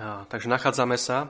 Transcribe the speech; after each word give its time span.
Takže 0.00 0.48
nachádzame 0.48 0.96
sa 0.96 1.28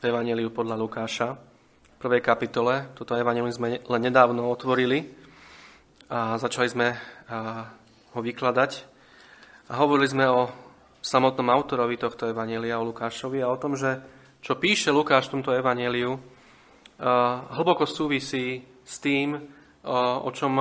v 0.00 0.08
Evangeliu 0.08 0.48
podľa 0.48 0.72
Lukáša, 0.80 1.36
v 1.36 1.96
prvej 2.00 2.24
kapitole. 2.24 2.88
Toto 2.96 3.12
Evangelium 3.12 3.52
sme 3.52 3.76
len 3.76 4.00
nedávno 4.00 4.48
otvorili 4.48 5.04
a 6.08 6.40
začali 6.40 6.64
sme 6.72 6.96
ho 8.16 8.20
vykladať. 8.24 8.72
A 9.68 9.76
hovorili 9.84 10.08
sme 10.08 10.24
o 10.32 10.48
samotnom 11.04 11.44
autorovi 11.52 12.00
tohto 12.00 12.24
Evangelia, 12.24 12.80
o 12.80 12.88
Lukášovi 12.88 13.44
a 13.44 13.52
o 13.52 13.60
tom, 13.60 13.76
že 13.76 14.00
čo 14.40 14.56
píše 14.56 14.88
Lukáš 14.88 15.28
v 15.28 15.36
tomto 15.36 15.52
Evangeliu, 15.52 16.16
hlboko 17.52 17.84
súvisí 17.84 18.64
s 18.80 18.96
tým, 18.96 19.36
o 20.24 20.30
čom 20.32 20.56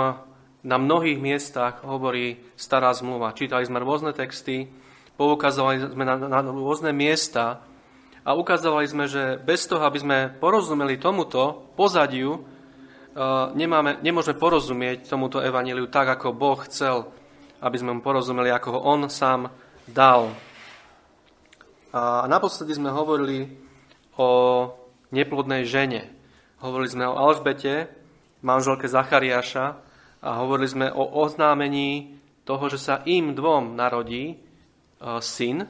na 0.60 0.76
mnohých 0.76 1.24
miestach 1.24 1.88
hovorí 1.88 2.52
stará 2.60 2.92
zmluva. 2.92 3.32
Čítali 3.32 3.64
sme 3.64 3.80
rôzne 3.80 4.12
texty, 4.12 4.68
poukazovali 5.20 5.92
sme 5.92 6.08
na, 6.08 6.16
na 6.16 6.40
rôzne 6.40 6.96
miesta 6.96 7.60
a 8.24 8.32
ukazovali 8.32 8.88
sme, 8.88 9.06
že 9.12 9.36
bez 9.44 9.68
toho, 9.68 9.84
aby 9.84 10.00
sme 10.00 10.18
porozumeli 10.40 10.96
tomuto 10.96 11.76
pozadiu, 11.76 12.40
e, 12.40 12.42
nemáme, 13.52 14.00
nemôžeme 14.00 14.40
porozumieť 14.40 15.12
tomuto 15.12 15.44
evaníliu 15.44 15.92
tak, 15.92 16.16
ako 16.16 16.32
Boh 16.32 16.64
chcel, 16.72 17.12
aby 17.60 17.76
sme 17.76 18.00
mu 18.00 18.02
porozumeli, 18.02 18.48
ako 18.48 18.80
ho 18.80 18.80
On 18.96 19.12
sám 19.12 19.52
dal. 19.84 20.32
A 21.92 22.24
naposledy 22.32 22.80
sme 22.80 22.88
hovorili 22.96 23.52
o 24.16 24.30
neplodnej 25.12 25.68
žene. 25.68 26.16
Hovorili 26.64 26.96
sme 26.96 27.12
o 27.12 27.18
Alžbete, 27.20 27.92
manželke 28.40 28.88
Zachariáša 28.88 29.66
a 30.24 30.30
hovorili 30.40 30.70
sme 30.70 30.88
o 30.92 31.04
oznámení 31.24 32.20
toho, 32.48 32.72
že 32.72 32.80
sa 32.80 32.96
im 33.04 33.36
dvom 33.36 33.76
narodí 33.76 34.49
syn, 35.20 35.64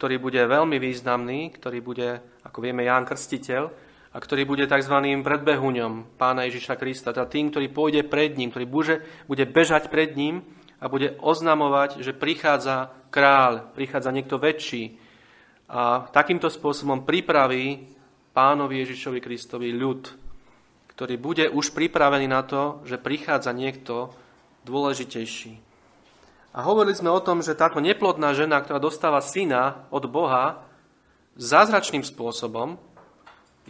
ktorý 0.00 0.16
bude 0.16 0.40
veľmi 0.40 0.80
významný, 0.80 1.52
ktorý 1.52 1.78
bude, 1.84 2.08
ako 2.44 2.58
vieme, 2.64 2.88
Ján 2.88 3.04
Krstiteľ, 3.04 3.68
a 4.10 4.18
ktorý 4.18 4.42
bude 4.42 4.66
tzv. 4.66 4.96
predbehuňom 5.22 6.18
pána 6.18 6.50
Ježiša 6.50 6.74
Krista, 6.74 7.14
teda 7.14 7.30
tým, 7.30 7.54
ktorý 7.54 7.70
pôjde 7.70 8.02
pred 8.02 8.34
ním, 8.34 8.50
ktorý 8.50 8.66
bude, 8.66 8.94
bude 9.30 9.44
bežať 9.46 9.86
pred 9.86 10.18
ním 10.18 10.42
a 10.82 10.90
bude 10.90 11.14
oznamovať, 11.22 12.02
že 12.02 12.16
prichádza 12.16 12.90
kráľ, 13.14 13.70
prichádza 13.70 14.10
niekto 14.10 14.42
väčší. 14.42 14.98
A 15.70 16.10
takýmto 16.10 16.50
spôsobom 16.50 17.06
pripraví 17.06 17.86
pánovi 18.34 18.82
Ježišovi 18.82 19.22
Kristovi 19.22 19.70
ľud, 19.70 20.10
ktorý 20.90 21.14
bude 21.14 21.46
už 21.46 21.70
pripravený 21.70 22.26
na 22.26 22.42
to, 22.42 22.82
že 22.82 22.98
prichádza 22.98 23.54
niekto 23.54 24.10
dôležitejší. 24.66 25.69
A 26.50 26.66
hovorili 26.66 26.98
sme 26.98 27.14
o 27.14 27.22
tom, 27.22 27.46
že 27.46 27.54
táto 27.54 27.78
neplodná 27.78 28.34
žena, 28.34 28.58
ktorá 28.58 28.82
dostáva 28.82 29.22
syna 29.22 29.86
od 29.94 30.10
Boha, 30.10 30.66
zázračným 31.38 32.02
spôsobom 32.02 32.74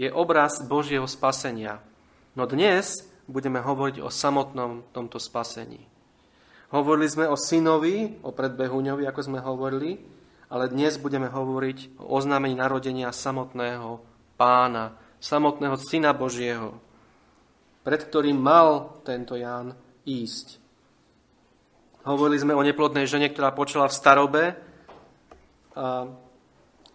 je 0.01 0.09
obraz 0.09 0.65
Božieho 0.65 1.05
spasenia. 1.05 1.85
No 2.33 2.49
dnes 2.49 3.05
budeme 3.29 3.61
hovoriť 3.61 4.01
o 4.01 4.09
samotnom 4.09 4.89
tomto 4.97 5.21
spasení. 5.21 5.85
Hovorili 6.73 7.11
sme 7.11 7.27
o 7.29 7.37
synovi, 7.37 8.17
o 8.25 8.33
predbehuňovi, 8.33 9.05
ako 9.05 9.21
sme 9.29 9.45
hovorili, 9.45 10.01
ale 10.49 10.73
dnes 10.73 10.97
budeme 10.97 11.29
hovoriť 11.29 12.01
o 12.01 12.17
oznámení 12.17 12.57
narodenia 12.57 13.13
samotného 13.13 14.01
pána, 14.41 14.97
samotného 15.21 15.77
syna 15.77 16.17
Božieho, 16.17 16.81
pred 17.85 18.01
ktorým 18.09 18.41
mal 18.41 19.03
tento 19.05 19.37
Ján 19.37 19.77
ísť. 20.09 20.70
Hovorili 22.01 22.41
sme 22.41 22.57
o 22.57 22.65
neplodnej 22.65 23.05
žene, 23.05 23.29
ktorá 23.29 23.53
počala 23.53 23.85
v 23.85 23.93
starobe 23.93 24.45
a 25.77 26.09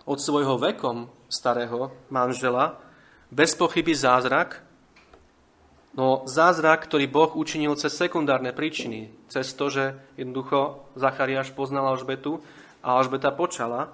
od 0.06 0.18
svojho 0.18 0.58
vekom 0.58 1.06
starého 1.30 1.94
manžela. 2.10 2.82
Bez 3.30 3.54
pochyby 3.54 3.94
zázrak, 3.94 4.66
no 5.94 6.26
zázrak, 6.26 6.90
ktorý 6.90 7.06
Boh 7.06 7.38
učinil 7.38 7.78
cez 7.78 7.94
sekundárne 7.94 8.50
príčiny. 8.50 9.14
Cez 9.30 9.54
to, 9.54 9.70
že 9.70 9.94
jednoducho 10.18 10.90
Zachariáš 10.98 11.54
poznal 11.54 11.94
Alžbetu 11.94 12.42
a 12.82 12.98
Alžbeta 12.98 13.30
počala. 13.30 13.94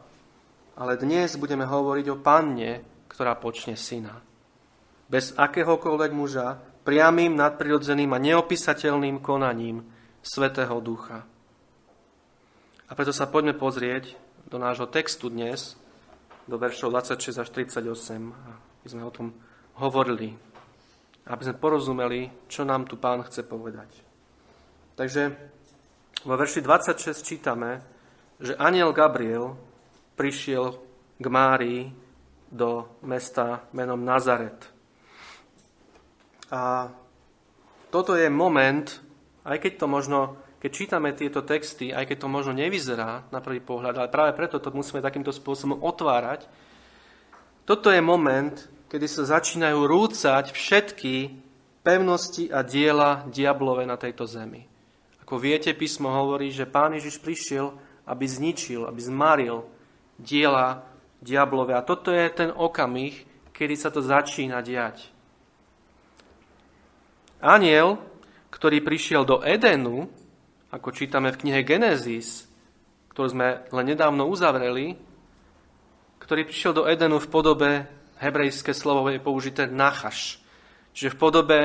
Ale 0.80 0.96
dnes 0.96 1.36
budeme 1.36 1.68
hovoriť 1.68 2.08
o 2.08 2.20
panne, 2.24 2.88
ktorá 3.12 3.36
počne 3.36 3.76
syna. 3.76 4.24
Bez 5.12 5.36
akéhokoľvek 5.36 6.12
muža, 6.16 6.56
priamým, 6.88 7.36
nadprirodzeným 7.36 8.16
a 8.16 8.24
neopísateľným 8.24 9.20
konaním– 9.20 9.84
Svetého 10.22 10.78
Ducha. 10.82 11.26
A 12.88 12.92
preto 12.94 13.10
sa 13.10 13.26
poďme 13.26 13.58
pozrieť 13.58 14.14
do 14.46 14.62
nášho 14.62 14.86
textu 14.86 15.34
dnes, 15.34 15.74
do 16.46 16.58
veršov 16.62 16.94
26 16.94 17.42
až 17.42 17.48
38, 17.50 17.90
aby 18.82 18.88
sme 18.88 19.04
o 19.06 19.12
tom 19.14 19.34
hovorili, 19.82 20.38
aby 21.26 21.42
sme 21.42 21.56
porozumeli, 21.58 22.30
čo 22.46 22.62
nám 22.62 22.86
tu 22.86 23.02
pán 23.02 23.26
chce 23.26 23.46
povedať. 23.48 23.90
Takže 25.00 25.22
vo 26.28 26.36
verši 26.38 26.62
26 26.62 27.26
čítame, 27.26 27.82
že 28.38 28.54
aniel 28.58 28.94
Gabriel 28.94 29.58
prišiel 30.14 30.78
k 31.18 31.26
Márii 31.26 31.90
do 32.52 33.00
mesta 33.08 33.66
menom 33.72 34.04
Nazaret. 34.04 34.60
A 36.52 36.92
toto 37.90 38.14
je 38.20 38.28
moment, 38.28 38.84
aj 39.42 39.58
keď 39.58 39.74
to 39.82 39.86
možno, 39.90 40.20
keď 40.62 40.72
čítame 40.72 41.10
tieto 41.18 41.42
texty, 41.42 41.90
aj 41.90 42.06
keď 42.06 42.18
to 42.26 42.28
možno 42.30 42.54
nevyzerá 42.54 43.26
na 43.34 43.40
prvý 43.42 43.62
pohľad, 43.62 43.98
ale 43.98 44.14
práve 44.14 44.32
preto 44.38 44.62
to 44.62 44.70
musíme 44.70 45.02
takýmto 45.02 45.34
spôsobom 45.34 45.82
otvárať, 45.82 46.46
toto 47.66 47.94
je 47.94 48.02
moment, 48.02 48.54
kedy 48.90 49.08
sa 49.08 49.40
začínajú 49.40 49.88
rúcať 49.88 50.52
všetky 50.52 51.40
pevnosti 51.82 52.50
a 52.52 52.62
diela 52.62 53.26
diablové 53.30 53.88
na 53.88 53.98
tejto 53.98 54.28
zemi. 54.30 54.68
Ako 55.26 55.40
viete, 55.40 55.72
písmo 55.72 56.12
hovorí, 56.12 56.52
že 56.52 56.68
Pán 56.68 56.94
Ježiš 56.94 57.24
prišiel, 57.24 57.72
aby 58.04 58.26
zničil, 58.28 58.84
aby 58.84 59.00
zmaril 59.00 59.64
diela 60.20 60.84
diablové. 61.24 61.78
A 61.78 61.86
toto 61.86 62.12
je 62.12 62.28
ten 62.34 62.52
okamih, 62.52 63.16
kedy 63.56 63.76
sa 63.80 63.94
to 63.94 64.04
začína 64.04 64.60
diať. 64.60 65.08
Aniel 67.40 68.11
ktorý 68.52 68.84
prišiel 68.84 69.24
do 69.24 69.40
Edenu, 69.42 70.12
ako 70.70 70.92
čítame 70.92 71.32
v 71.32 71.40
knihe 71.40 71.62
Genesis, 71.64 72.46
ktorú 73.16 73.28
sme 73.32 73.48
len 73.72 73.86
nedávno 73.88 74.28
uzavreli, 74.28 74.96
ktorý 76.20 76.46
prišiel 76.46 76.72
do 76.76 76.84
Edenu 76.88 77.18
v 77.18 77.32
podobe, 77.32 77.72
hebrejské 78.22 78.76
slovo 78.76 79.10
je 79.10 79.18
použité 79.18 79.66
nachaš, 79.66 80.38
čiže 80.94 81.16
v 81.16 81.20
podobe, 81.20 81.60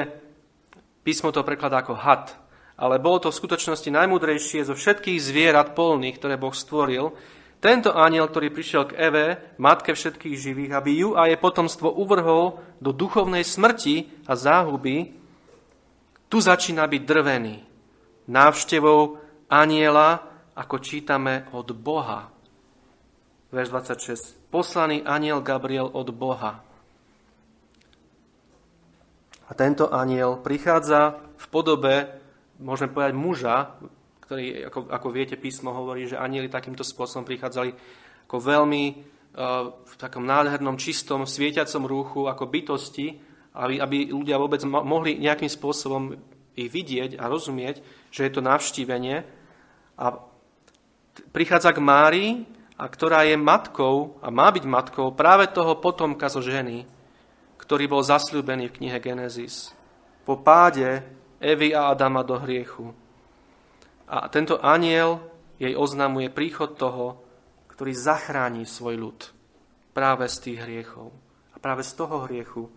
písmo 1.05 1.31
to 1.31 1.45
prekladá 1.45 1.85
ako 1.85 1.95
had, 1.95 2.33
ale 2.81 2.99
bolo 2.99 3.23
to 3.23 3.29
v 3.29 3.39
skutočnosti 3.45 3.91
najmudrejšie 3.93 4.65
zo 4.65 4.75
všetkých 4.75 5.21
zvierat 5.21 5.77
polných, 5.77 6.17
ktoré 6.17 6.35
Boh 6.41 6.55
stvoril, 6.55 7.13
tento 7.57 7.89
aniel, 7.97 8.29
ktorý 8.29 8.53
prišiel 8.53 8.83
k 8.93 8.97
Eve, 9.01 9.27
matke 9.57 9.97
všetkých 9.97 10.37
živých, 10.37 10.73
aby 10.77 10.91
ju 11.03 11.09
a 11.17 11.27
jej 11.27 11.41
potomstvo 11.41 11.89
uvrhol 11.89 12.61
do 12.85 12.93
duchovnej 12.93 13.43
smrti 13.43 14.29
a 14.29 14.37
záhuby, 14.37 15.25
tu 16.26 16.42
začína 16.42 16.87
byť 16.87 17.03
drvený. 17.06 17.56
Návštevou 18.26 19.19
aniela, 19.47 20.26
ako 20.59 20.76
čítame 20.82 21.47
od 21.54 21.70
Boha. 21.76 22.31
Verš 23.54 23.69
26. 23.70 24.50
Poslaný 24.50 25.06
aniel 25.06 25.38
Gabriel 25.42 25.87
od 25.87 26.10
Boha. 26.10 26.66
A 29.47 29.53
tento 29.54 29.87
aniel 29.94 30.42
prichádza 30.42 31.22
v 31.38 31.47
podobe, 31.54 32.10
môžeme 32.58 32.91
povedať, 32.91 33.14
muža, 33.14 33.56
ktorý, 34.26 34.66
ako, 34.66 34.91
ako 34.91 35.08
viete, 35.14 35.38
písmo 35.38 35.70
hovorí, 35.70 36.10
že 36.10 36.19
anieli 36.19 36.50
takýmto 36.50 36.82
spôsobom 36.82 37.22
prichádzali 37.22 37.70
ako 38.26 38.37
veľmi 38.43 38.84
uh, 38.91 39.70
v 39.87 39.94
takom 39.94 40.26
nádhernom, 40.26 40.75
čistom, 40.75 41.22
svietiacom 41.22 41.87
rúchu, 41.87 42.26
ako 42.26 42.50
bytosti, 42.50 43.22
aby, 43.56 43.81
aby 43.81 43.97
ľudia 44.12 44.37
vôbec 44.37 44.61
mohli 44.69 45.17
nejakým 45.17 45.49
spôsobom 45.49 46.12
ich 46.56 46.69
vidieť 46.69 47.17
a 47.17 47.29
rozumieť, 47.29 47.81
že 48.12 48.29
je 48.29 48.32
to 48.32 48.44
navštívenie. 48.44 49.25
A 49.97 50.06
prichádza 51.32 51.73
k 51.73 51.81
Márii, 51.81 52.31
a 52.76 52.85
ktorá 52.85 53.25
je 53.25 53.41
matkou 53.41 54.20
a 54.20 54.29
má 54.29 54.53
byť 54.53 54.64
matkou 54.69 55.08
práve 55.17 55.49
toho 55.49 55.81
potomka 55.81 56.29
zo 56.29 56.44
ženy, 56.44 56.85
ktorý 57.56 57.88
bol 57.88 58.05
zasľúbený 58.05 58.69
v 58.69 58.76
knihe 58.76 58.99
Genesis. 59.00 59.73
Po 60.29 60.37
páde 60.44 61.00
Evy 61.41 61.73
a 61.73 61.88
Adama 61.88 62.20
do 62.20 62.37
hriechu. 62.37 62.93
A 64.06 64.29
tento 64.29 64.61
aniel 64.61 65.25
jej 65.56 65.73
oznamuje 65.73 66.29
príchod 66.29 66.76
toho, 66.76 67.25
ktorý 67.73 67.97
zachráni 67.97 68.69
svoj 68.69 68.94
ľud 69.00 69.19
práve 69.97 70.29
z 70.29 70.37
tých 70.44 70.58
hriechov. 70.69 71.08
A 71.53 71.56
práve 71.56 71.81
z 71.81 71.97
toho 71.97 72.29
hriechu, 72.29 72.69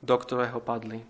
do 0.00 0.14
ktorého 0.16 0.60
padli. 0.60 1.04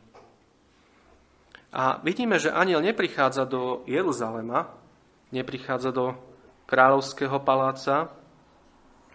A 1.71 2.03
vidíme, 2.03 2.39
že 2.43 2.51
aniel 2.51 2.83
neprichádza 2.83 3.47
do 3.47 3.87
Jeruzalema, 3.87 4.75
neprichádza 5.31 5.95
do 5.95 6.19
kráľovského 6.67 7.39
paláca, 7.47 8.11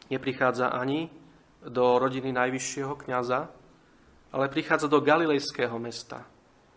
neprichádza 0.07 0.71
ani 0.71 1.11
do 1.67 1.99
rodiny 1.99 2.31
najvyššieho 2.31 2.95
kniaza, 2.95 3.51
ale 4.31 4.51
prichádza 4.51 4.87
do 4.87 5.03
galilejského 5.03 5.75
mesta, 5.79 6.23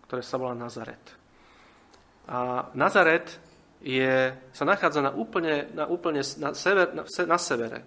ktoré 0.06 0.22
sa 0.22 0.38
volá 0.38 0.54
Nazaret. 0.54 1.02
A 2.26 2.68
Nazaret 2.74 3.38
je, 3.82 4.34
sa 4.50 4.64
nachádza 4.66 5.00
na 5.02 5.14
úplne, 5.14 5.70
na, 5.74 5.86
úplne 5.86 6.26
na, 6.42 6.54
sever, 6.54 6.90
na, 6.94 7.06
na 7.06 7.38
severe. 7.38 7.80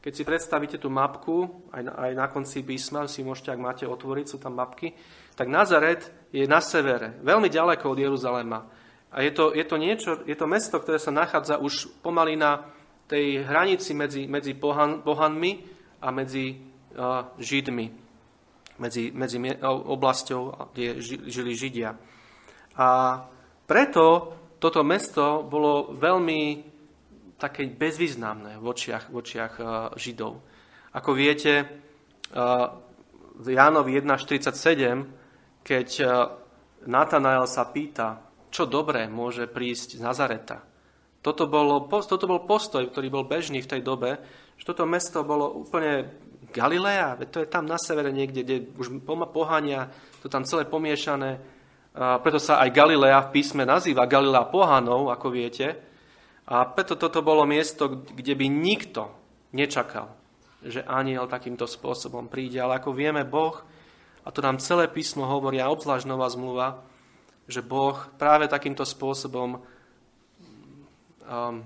Keď 0.00 0.12
si 0.16 0.24
predstavíte 0.24 0.80
tú 0.80 0.88
mapku, 0.88 1.68
aj 1.76 1.82
na, 1.84 1.92
aj 1.92 2.12
na 2.16 2.26
konci 2.32 2.64
písma, 2.64 3.04
si 3.04 3.20
môžete, 3.20 3.52
ak 3.52 3.60
máte 3.60 3.84
otvoriť, 3.84 4.26
sú 4.32 4.40
tam 4.40 4.56
mapky, 4.56 4.96
tak 5.36 5.52
Nazaret 5.52 6.08
je 6.32 6.48
na 6.48 6.64
severe, 6.64 7.20
veľmi 7.20 7.52
ďaleko 7.52 7.84
od 7.84 7.98
Jeruzalema. 8.00 8.64
A 9.12 9.20
je 9.20 9.32
to, 9.34 9.52
je 9.52 9.64
to, 9.66 9.76
niečo, 9.76 10.10
je 10.24 10.36
to 10.38 10.46
mesto, 10.48 10.80
ktoré 10.80 10.96
sa 10.96 11.12
nachádza 11.12 11.60
už 11.60 12.00
pomaly 12.00 12.38
na 12.38 12.64
tej 13.10 13.42
hranici 13.42 13.90
medzi, 13.92 14.30
medzi 14.30 14.54
pohan, 14.54 15.02
pohanmi 15.02 15.66
a 16.00 16.08
medzi 16.14 16.54
uh, 16.54 17.34
Židmi, 17.36 17.86
medzi, 18.78 19.10
medzi 19.10 19.36
oblasťou, 19.66 20.72
kde 20.72 21.02
žili 21.26 21.52
Židia. 21.58 21.90
A 22.78 22.88
preto 23.66 24.38
toto 24.62 24.84
mesto 24.86 25.42
bolo 25.42 25.90
veľmi 25.96 26.69
také 27.40 27.64
bezvýznamné 27.64 28.60
v 28.60 28.64
očiach, 28.68 29.08
v 29.08 29.14
očiach 29.16 29.52
uh, 29.56 29.66
Židov. 29.96 30.44
Ako 30.92 31.16
viete, 31.16 31.64
uh, 31.64 32.68
v 33.40 33.46
Jánovi 33.56 33.96
1.47, 33.96 35.64
keď 35.64 35.88
uh, 36.04 36.10
Natanael 36.84 37.48
sa 37.48 37.64
pýta, 37.72 38.20
čo 38.52 38.68
dobré 38.68 39.08
môže 39.08 39.48
prísť 39.48 39.96
z 39.96 40.04
Nazareta. 40.04 40.60
Toto, 41.20 41.48
bolo, 41.48 41.84
toto 41.88 42.24
bol 42.24 42.44
postoj, 42.48 42.84
ktorý 42.88 43.08
bol 43.12 43.24
bežný 43.28 43.60
v 43.60 43.70
tej 43.76 43.80
dobe, 43.84 44.20
že 44.56 44.64
toto 44.64 44.88
mesto 44.88 45.20
bolo 45.24 45.64
úplne 45.64 46.08
Galilea, 46.50 47.20
to 47.30 47.44
je 47.44 47.48
tam 47.48 47.68
na 47.68 47.78
severe 47.78 48.10
niekde, 48.10 48.42
kde 48.42 48.56
už 48.74 49.04
pohania, 49.30 49.92
to 50.24 50.32
tam 50.32 50.42
celé 50.42 50.66
pomiešané. 50.66 51.38
A 51.94 52.18
preto 52.22 52.40
sa 52.40 52.58
aj 52.64 52.74
Galilea 52.74 53.28
v 53.28 53.32
písme 53.34 53.62
nazýva 53.68 54.08
Galilea 54.08 54.48
pohanov, 54.50 55.12
ako 55.12 55.26
viete. 55.30 55.89
A 56.48 56.64
preto 56.64 56.96
toto 56.96 57.20
bolo 57.20 57.44
miesto, 57.44 58.04
kde 58.08 58.34
by 58.34 58.46
nikto 58.48 59.12
nečakal, 59.52 60.14
že 60.64 60.84
aniel 60.86 61.26
takýmto 61.26 61.66
spôsobom 61.66 62.30
príde. 62.30 62.60
Ale 62.60 62.80
ako 62.80 62.96
vieme, 62.96 63.26
Boh, 63.26 63.60
a 64.24 64.28
to 64.28 64.44
nám 64.44 64.60
celé 64.60 64.88
písmo 64.88 65.24
hovorí, 65.26 65.60
a 65.60 65.72
obzvlášť 65.72 66.06
nová 66.08 66.28
zmluva, 66.28 66.68
že 67.50 67.64
Boh 67.64 67.96
práve 68.14 68.46
takýmto 68.46 68.86
spôsobom 68.86 69.58
um, 69.58 71.56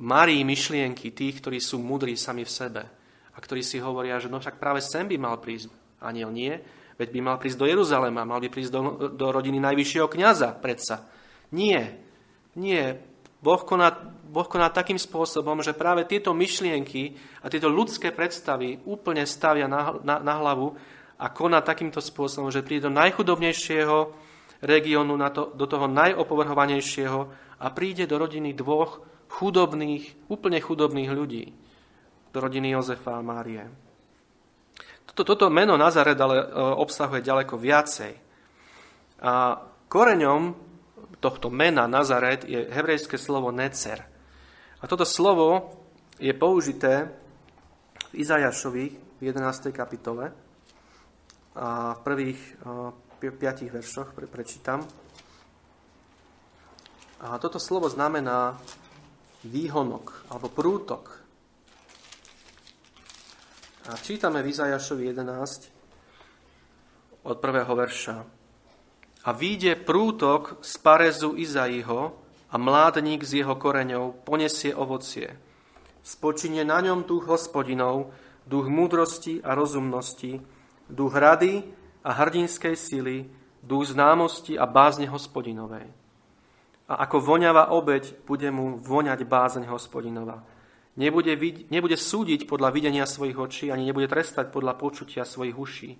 marí 0.00 0.42
myšlienky 0.42 1.12
tých, 1.12 1.44
ktorí 1.44 1.58
sú 1.60 1.78
mudrí 1.78 2.16
sami 2.16 2.42
v 2.42 2.50
sebe 2.50 2.82
a 3.30 3.38
ktorí 3.38 3.62
si 3.62 3.78
hovoria, 3.78 4.18
že 4.18 4.32
no 4.32 4.42
však 4.42 4.58
práve 4.58 4.82
sem 4.82 5.06
by 5.06 5.16
mal 5.20 5.36
prísť 5.38 5.70
aniel. 6.02 6.32
Nie, 6.32 6.58
veď 6.96 7.08
by 7.14 7.20
mal 7.20 7.36
prísť 7.38 7.58
do 7.60 7.66
Jeruzalema, 7.68 8.26
mal 8.26 8.40
by 8.42 8.48
prísť 8.50 8.72
do, 8.72 8.80
do 9.14 9.26
rodiny 9.30 9.60
najvyššieho 9.62 10.08
kniaza, 10.10 10.56
predsa. 10.56 11.06
Nie, 11.54 12.09
nie. 12.60 13.00
Boh 13.40 13.64
koná, 13.64 13.96
boh 14.28 14.44
koná 14.44 14.68
takým 14.68 15.00
spôsobom, 15.00 15.64
že 15.64 15.72
práve 15.72 16.04
tieto 16.04 16.36
myšlienky 16.36 17.16
a 17.40 17.48
tieto 17.48 17.72
ľudské 17.72 18.12
predstavy 18.12 18.84
úplne 18.84 19.24
stavia 19.24 19.64
na, 19.64 19.96
na, 20.04 20.20
na 20.20 20.34
hlavu 20.36 20.76
a 21.16 21.26
koná 21.32 21.64
takýmto 21.64 22.04
spôsobom, 22.04 22.52
že 22.52 22.60
príde 22.60 22.86
do 22.88 22.92
najchudobnejšieho 22.92 24.12
regiónu, 24.60 25.16
to, 25.32 25.56
do 25.56 25.64
toho 25.64 25.88
najopovrhovanejšieho 25.88 27.20
a 27.60 27.66
príde 27.72 28.04
do 28.04 28.20
rodiny 28.20 28.52
dvoch 28.52 29.00
chudobných, 29.32 30.28
úplne 30.28 30.60
chudobných 30.60 31.10
ľudí. 31.12 31.44
Do 32.30 32.38
rodiny 32.38 32.76
Jozefa 32.76 33.18
a 33.18 33.24
Márie. 33.24 33.64
Toto, 35.10 35.34
toto 35.34 35.50
meno 35.50 35.74
Nazaret 35.74 36.14
ale 36.14 36.38
e, 36.38 36.46
obsahuje 36.56 37.26
ďaleko 37.26 37.58
viacej. 37.58 38.12
A 39.26 39.58
koreňom 39.90 40.69
tohto 41.20 41.52
mena 41.52 41.86
Nazaret 41.86 42.48
je 42.48 42.66
hebrejské 42.72 43.20
slovo 43.20 43.52
necer. 43.52 44.00
A 44.80 44.88
toto 44.88 45.04
slovo 45.04 45.76
je 46.16 46.32
použité 46.32 47.12
v 48.10 48.24
Izajašovi 48.24 48.84
v 49.20 49.22
11. 49.22 49.68
kapitole 49.76 50.32
a 51.54 51.94
v 51.94 52.00
prvých 52.00 52.40
e, 52.40 53.30
piatich 53.36 53.68
veršoch 53.68 54.16
pre, 54.16 54.24
prečítam. 54.24 54.80
A 57.20 57.36
toto 57.36 57.60
slovo 57.60 57.92
znamená 57.92 58.56
výhonok 59.44 60.32
alebo 60.32 60.48
prútok. 60.48 61.20
A 63.92 63.96
čítame 64.00 64.40
v 64.40 64.48
Izajašovi 64.48 65.12
11 65.12 65.68
od 67.28 67.36
prvého 67.36 67.72
verša. 67.76 68.39
A 69.24 69.32
výjde 69.32 69.76
prútok 69.76 70.58
z 70.64 70.72
parezu 70.80 71.36
Izaiho 71.36 72.16
a 72.50 72.56
mládnik 72.56 73.20
z 73.20 73.44
jeho 73.44 73.54
koreňov 73.56 74.24
ponesie 74.24 74.72
ovocie. 74.72 75.36
Spočine 76.00 76.64
na 76.64 76.80
ňom 76.80 77.04
duch 77.04 77.28
hospodinov, 77.28 78.16
duch 78.48 78.66
múdrosti 78.66 79.44
a 79.44 79.52
rozumnosti, 79.52 80.40
duch 80.88 81.12
rady 81.12 81.62
a 82.00 82.10
hrdinskej 82.16 82.76
sily, 82.76 83.28
duch 83.60 83.92
známosti 83.92 84.56
a 84.56 84.64
bázne 84.64 85.04
hospodinovej 85.12 86.00
a 86.90 87.06
ako 87.06 87.22
voňavá 87.22 87.70
obeď 87.70 88.26
bude 88.26 88.50
mu 88.50 88.74
voňať 88.82 89.22
bázeň 89.22 89.70
hospodinova. 89.70 90.42
Nebude, 90.98 91.38
nebude 91.70 91.94
súdiť 91.94 92.50
podľa 92.50 92.74
videnia 92.74 93.06
svojich 93.06 93.38
očí, 93.38 93.64
ani 93.70 93.86
nebude 93.86 94.10
trestať 94.10 94.50
podľa 94.50 94.74
počutia 94.74 95.22
svojich 95.22 95.54
uší, 95.54 95.90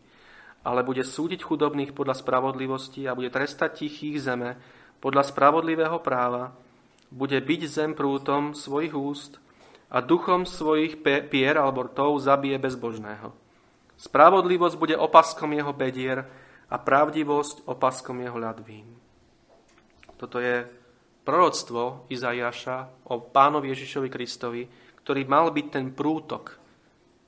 ale 0.60 0.84
bude 0.84 1.00
súdiť 1.00 1.40
chudobných 1.40 1.96
podľa 1.96 2.20
spravodlivosti 2.20 3.08
a 3.08 3.16
bude 3.16 3.32
trestať 3.32 3.84
tichých 3.84 4.20
zeme 4.20 4.60
podľa 5.00 5.32
spravodlivého 5.32 5.98
práva, 6.04 6.52
bude 7.10 7.40
byť 7.40 7.60
zem 7.66 7.90
prútom 7.96 8.52
svojich 8.52 8.94
úst 8.94 9.40
a 9.90 9.98
duchom 9.98 10.46
svojich 10.46 11.02
pier 11.02 11.58
alebo 11.58 11.88
rtov 11.88 12.22
zabije 12.22 12.60
bezbožného. 12.60 13.34
Spravodlivosť 13.98 14.76
bude 14.78 14.96
opaskom 14.96 15.50
jeho 15.52 15.74
bedier 15.74 16.24
a 16.70 16.76
pravdivosť 16.78 17.66
opaskom 17.66 18.22
jeho 18.22 18.38
ľadvín. 18.38 18.86
Toto 20.14 20.38
je 20.38 20.62
proroctvo 21.26 22.06
Izajaša 22.12 23.08
o 23.10 23.20
pánovi 23.32 23.72
Ježišovi 23.74 24.08
Kristovi, 24.08 24.62
ktorý 25.02 25.26
mal 25.26 25.50
byť 25.50 25.66
ten 25.72 25.86
prútok, 25.90 26.60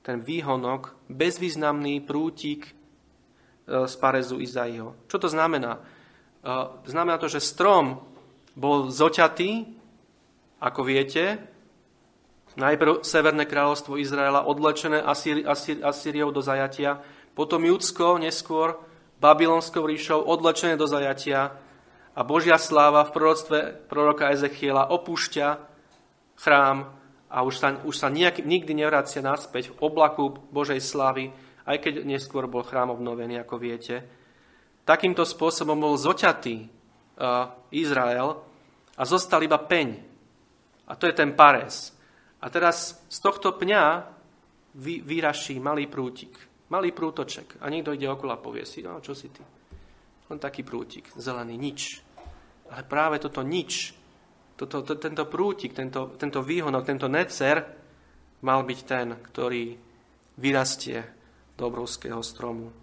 ten 0.05 0.23
výhonok, 0.23 1.09
bezvýznamný 1.11 2.05
prútik 2.05 2.82
z 3.67 3.93
parezu 3.97 4.39
Izaiho. 4.43 5.07
Čo 5.07 5.17
to 5.23 5.27
znamená? 5.31 5.79
E, 5.79 5.81
znamená 6.87 7.15
to, 7.17 7.31
že 7.31 7.43
strom 7.43 8.03
bol 8.53 8.91
zoťatý, 8.91 9.65
ako 10.59 10.81
viete, 10.83 11.39
najprv 12.53 13.01
Severné 13.01 13.49
kráľovstvo 13.49 13.97
Izraela 13.97 14.45
odlečené 14.45 15.01
Asýriou 15.81 16.29
do 16.29 16.41
zajatia, 16.43 17.01
potom 17.33 17.65
Judsko 17.65 18.21
neskôr 18.21 18.77
Babylonskou 19.17 19.89
ríšou 19.89 20.21
odlečené 20.21 20.77
do 20.77 20.85
zajatia, 20.85 21.57
a 22.13 22.21
Božia 22.21 22.61
sláva 22.61 23.09
v 23.09 23.13
proroctve 23.13 23.59
proroka 23.89 24.29
Ezechiela 24.29 24.93
opúšťa 24.93 25.57
chrám 26.37 26.93
a 27.33 27.41
už 27.41 27.55
sa, 27.57 27.67
už 27.81 27.95
sa 27.97 28.13
nejak, 28.13 28.45
nikdy 28.45 28.77
nevracia 28.77 29.25
naspäť 29.25 29.73
v 29.73 29.81
oblaku 29.81 30.37
Božej 30.53 30.77
slávy, 30.77 31.33
aj 31.63 31.77
keď 31.79 31.93
neskôr 32.03 32.47
bol 32.51 32.63
chrám 32.63 32.91
obnovený, 32.91 33.39
ako 33.39 33.55
viete. 33.55 34.03
Takýmto 34.83 35.23
spôsobom 35.23 35.79
bol 35.79 35.95
zoťatý 35.95 36.55
uh, 36.59 37.55
Izrael 37.71 38.35
a 38.99 39.03
zostal 39.07 39.39
iba 39.47 39.55
peň. 39.55 39.95
A 40.91 40.99
to 40.99 41.07
je 41.07 41.15
ten 41.15 41.31
pares. 41.31 41.95
A 42.43 42.51
teraz 42.51 42.99
z 43.07 43.17
tohto 43.23 43.55
pňa 43.55 44.03
vy, 44.75 44.99
vyraší 44.99 45.63
malý 45.63 45.87
prútik, 45.87 46.35
malý 46.67 46.91
prútoček. 46.91 47.63
A 47.63 47.71
niekto 47.71 47.95
ide 47.95 48.11
okolo 48.11 48.35
a 48.35 48.43
povie 48.43 48.67
si, 48.67 48.83
no 48.83 48.99
čo 48.99 49.15
si 49.15 49.31
ty? 49.31 49.39
Len 50.27 50.39
taký 50.39 50.67
prútik, 50.67 51.15
zelený, 51.15 51.55
nič. 51.55 52.03
Ale 52.67 52.83
práve 52.83 53.23
toto 53.23 53.39
nič, 53.39 53.95
toto, 54.59 54.83
to, 54.83 54.99
tento 54.99 55.23
prútik, 55.31 55.71
tento, 55.71 56.11
tento 56.19 56.43
výhonok, 56.43 56.83
tento 56.83 57.07
necer 57.07 57.63
mal 58.43 58.67
byť 58.67 58.79
ten, 58.83 59.07
ktorý 59.31 59.63
vyrastie 60.35 61.22
do 61.57 61.69
obrovského 61.69 62.21
stromu 62.25 62.73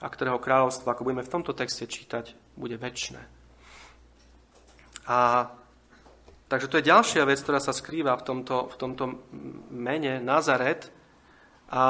a 0.00 0.06
ktorého 0.06 0.38
kráľovstvo, 0.38 0.92
ako 0.92 1.04
budeme 1.08 1.24
v 1.24 1.32
tomto 1.32 1.56
texte 1.56 1.88
čítať, 1.88 2.36
bude 2.54 2.76
väčšie. 2.76 3.18
A 5.08 5.48
takže 6.46 6.68
to 6.68 6.78
je 6.78 6.90
ďalšia 6.90 7.24
vec, 7.24 7.40
ktorá 7.40 7.60
sa 7.62 7.72
skrýva 7.72 8.14
v 8.20 8.26
tomto, 8.26 8.68
v 8.70 8.76
tomto 8.76 9.04
mene 9.72 10.20
Nazaret. 10.20 10.92
A 11.72 11.82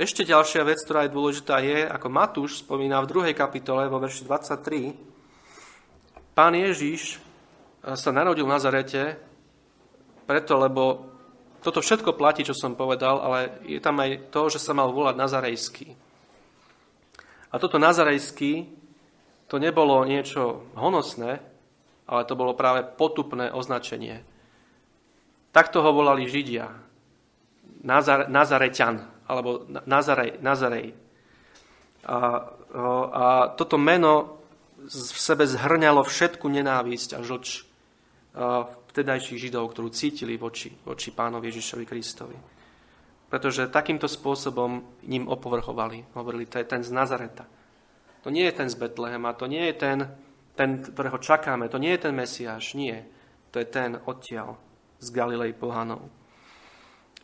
ešte 0.00 0.24
ďalšia 0.24 0.64
vec, 0.64 0.80
ktorá 0.80 1.04
je 1.04 1.12
dôležitá, 1.12 1.60
je, 1.60 1.84
ako 1.84 2.08
Matúš 2.08 2.64
spomína 2.64 3.04
v 3.04 3.10
druhej 3.12 3.34
kapitole 3.36 3.84
vo 3.90 4.00
verši 4.00 4.24
23, 4.24 6.32
pán 6.32 6.56
Ježiš 6.56 7.20
sa 7.82 8.10
narodil 8.14 8.46
v 8.46 8.54
Nazarete 8.56 9.02
preto, 10.24 10.56
lebo 10.56 11.11
toto 11.62 11.78
všetko 11.78 12.18
platí, 12.18 12.42
čo 12.42 12.58
som 12.58 12.74
povedal, 12.74 13.22
ale 13.22 13.62
je 13.62 13.78
tam 13.78 14.02
aj 14.02 14.34
to, 14.34 14.50
že 14.50 14.58
sa 14.58 14.74
mal 14.74 14.90
volať 14.90 15.14
Nazarejský. 15.14 15.88
A 17.52 17.54
toto 17.62 17.78
Nazarejský, 17.78 18.66
to 19.46 19.56
nebolo 19.62 20.02
niečo 20.02 20.66
honosné, 20.74 21.38
ale 22.10 22.22
to 22.26 22.34
bolo 22.34 22.58
práve 22.58 22.82
potupné 22.84 23.54
označenie. 23.54 24.26
Takto 25.54 25.84
ho 25.84 25.90
volali 25.94 26.26
Židia. 26.26 26.66
Nazar, 27.82 28.26
Nazareťan, 28.26 29.26
alebo 29.28 29.68
Nazarej. 29.68 30.40
Nazarej. 30.42 30.96
A, 32.02 32.18
a 33.12 33.24
toto 33.54 33.78
meno 33.78 34.42
v 34.82 35.18
sebe 35.18 35.46
zhrňalo 35.46 36.02
všetku 36.02 36.42
nenávisť 36.50 37.10
a 37.14 37.20
žlč 37.22 37.46
vtedajších 38.92 39.48
Židov, 39.48 39.72
ktorú 39.72 39.88
cítili 39.88 40.36
voči, 40.36 40.68
voči 40.84 41.16
pánovi 41.16 41.48
Ježišovi 41.48 41.84
Kristovi. 41.88 42.36
Pretože 43.32 43.72
takýmto 43.72 44.04
spôsobom 44.04 45.00
ním 45.08 45.24
opovrchovali. 45.32 46.12
Hovorili, 46.12 46.44
to 46.44 46.60
je 46.60 46.68
ten 46.68 46.84
z 46.84 46.92
Nazareta. 46.92 47.48
To 48.22 48.28
nie 48.28 48.44
je 48.44 48.54
ten 48.54 48.68
z 48.68 48.76
Betlehema, 48.76 49.32
to 49.32 49.48
nie 49.48 49.72
je 49.72 49.74
ten, 49.80 49.98
ten, 50.52 50.84
ktorého 50.84 51.16
čakáme, 51.16 51.72
to 51.72 51.80
nie 51.80 51.96
je 51.96 52.06
ten 52.06 52.14
Mesiáš, 52.14 52.76
nie. 52.76 53.00
To 53.50 53.56
je 53.58 53.66
ten 53.66 53.96
odtiaľ 54.04 54.60
z 55.00 55.08
Galilei 55.10 55.56
pohanov. 55.56 56.06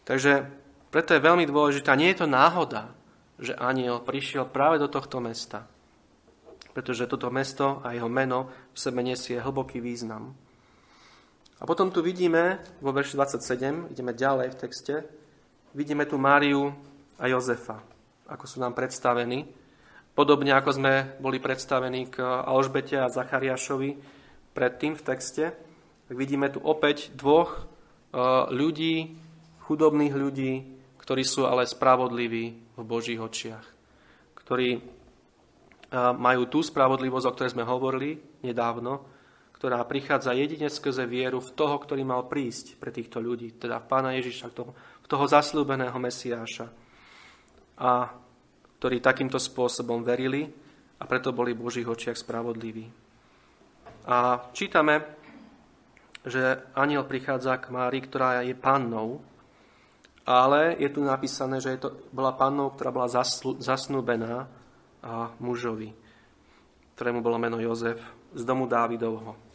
Takže 0.08 0.48
preto 0.88 1.12
je 1.12 1.20
veľmi 1.20 1.44
dôležitá, 1.44 1.92
nie 1.94 2.16
je 2.16 2.24
to 2.24 2.28
náhoda, 2.32 2.96
že 3.36 3.52
aniel 3.54 4.00
prišiel 4.00 4.48
práve 4.48 4.80
do 4.80 4.88
tohto 4.88 5.20
mesta. 5.20 5.68
Pretože 6.72 7.06
toto 7.06 7.28
mesto 7.28 7.84
a 7.84 7.92
jeho 7.92 8.08
meno 8.08 8.48
v 8.72 8.78
sebe 8.80 9.04
nesie 9.04 9.36
hlboký 9.38 9.84
význam. 9.84 10.47
A 11.58 11.66
potom 11.66 11.90
tu 11.90 11.98
vidíme, 12.06 12.62
vo 12.78 12.94
verši 12.94 13.18
27, 13.18 13.90
ideme 13.90 14.14
ďalej 14.14 14.54
v 14.54 14.60
texte, 14.62 14.94
vidíme 15.74 16.06
tu 16.06 16.14
Máriu 16.14 16.70
a 17.18 17.26
Jozefa, 17.26 17.82
ako 18.30 18.44
sú 18.46 18.62
nám 18.62 18.78
predstavení. 18.78 19.42
Podobne 20.14 20.54
ako 20.54 20.70
sme 20.78 21.18
boli 21.18 21.42
predstavení 21.42 22.14
k 22.14 22.22
Alžbete 22.22 23.02
a 23.02 23.10
Zachariášovi 23.10 23.98
predtým 24.54 24.94
v 24.94 25.02
texte, 25.02 25.44
tak 26.06 26.14
vidíme 26.14 26.46
tu 26.46 26.62
opäť 26.62 27.10
dvoch 27.18 27.58
e, 27.58 27.62
ľudí, 28.54 29.18
chudobných 29.66 30.14
ľudí, 30.14 30.52
ktorí 31.02 31.22
sú 31.26 31.42
ale 31.42 31.66
spravodliví 31.66 32.44
v 32.78 32.82
Božích 32.86 33.18
očiach. 33.18 33.66
Ktorí 34.38 34.78
e, 34.78 34.80
majú 36.14 36.46
tú 36.46 36.62
spravodlivosť, 36.62 37.26
o 37.26 37.34
ktorej 37.34 37.54
sme 37.58 37.66
hovorili 37.66 38.18
nedávno, 38.46 39.17
ktorá 39.58 39.82
prichádza 39.82 40.38
jedine 40.38 40.70
skrze 40.70 41.02
vieru 41.10 41.42
v 41.42 41.50
toho, 41.50 41.82
ktorý 41.82 42.06
mal 42.06 42.30
prísť 42.30 42.78
pre 42.78 42.94
týchto 42.94 43.18
ľudí, 43.18 43.58
teda 43.58 43.82
v 43.82 43.88
Pána 43.90 44.14
Ježiša, 44.14 44.54
toho, 44.54 44.70
v 45.02 45.06
toho 45.10 45.26
zaslúbeného 45.26 45.98
Mesiáša. 45.98 46.70
A 47.82 48.14
ktorí 48.78 49.02
takýmto 49.02 49.42
spôsobom 49.42 50.06
verili 50.06 50.46
a 51.02 51.04
preto 51.10 51.34
boli 51.34 51.58
v 51.58 51.66
Božích 51.66 51.90
očiach 51.90 52.14
spravodliví. 52.14 52.86
A 54.06 54.46
čítame, 54.54 55.18
že 56.22 56.70
aniel 56.78 57.02
prichádza 57.02 57.58
k 57.58 57.74
Mári, 57.74 57.98
ktorá 57.98 58.46
je 58.46 58.54
pannou, 58.54 59.18
ale 60.22 60.78
je 60.78 60.86
tu 60.86 61.02
napísané, 61.02 61.58
že 61.58 61.74
je 61.74 61.82
to, 61.82 61.88
bola 62.14 62.30
pannou, 62.30 62.70
ktorá 62.70 62.94
bola 62.94 63.10
zaslu, 63.10 63.58
zasnúbená 63.58 64.46
a 65.02 65.34
mužovi, 65.42 65.90
ktorému 66.94 67.18
bolo 67.26 67.42
meno 67.42 67.58
Jozef, 67.58 67.98
z 68.38 68.42
domu 68.46 68.70
Dávidovho. 68.70 69.47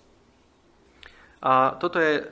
A 1.43 1.75
toto 1.75 1.99
je 1.99 2.23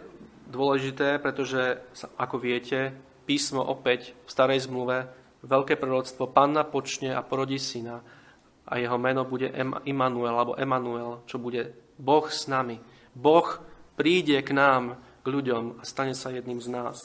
dôležité, 0.47 1.19
pretože, 1.19 1.83
ako 2.15 2.39
viete, 2.39 2.95
písmo 3.27 3.59
opäť 3.59 4.15
v 4.23 4.29
starej 4.31 4.71
zmluve, 4.71 5.03
veľké 5.43 5.75
proroctvo, 5.75 6.31
panna 6.31 6.63
počne 6.63 7.11
a 7.11 7.19
porodí 7.19 7.59
syna 7.59 7.99
a 8.71 8.79
jeho 8.79 8.95
meno 8.95 9.27
bude 9.27 9.51
Immanuel, 9.83 10.31
alebo 10.31 10.55
Emanuel, 10.55 11.27
čo 11.27 11.35
bude 11.41 11.75
Boh 11.99 12.23
s 12.31 12.47
nami. 12.47 12.79
Boh 13.11 13.59
príde 13.99 14.39
k 14.39 14.55
nám, 14.55 14.95
k 15.21 15.27
ľuďom 15.27 15.81
a 15.81 15.83
stane 15.83 16.15
sa 16.15 16.31
jedným 16.31 16.63
z 16.63 16.71
nás. 16.71 16.97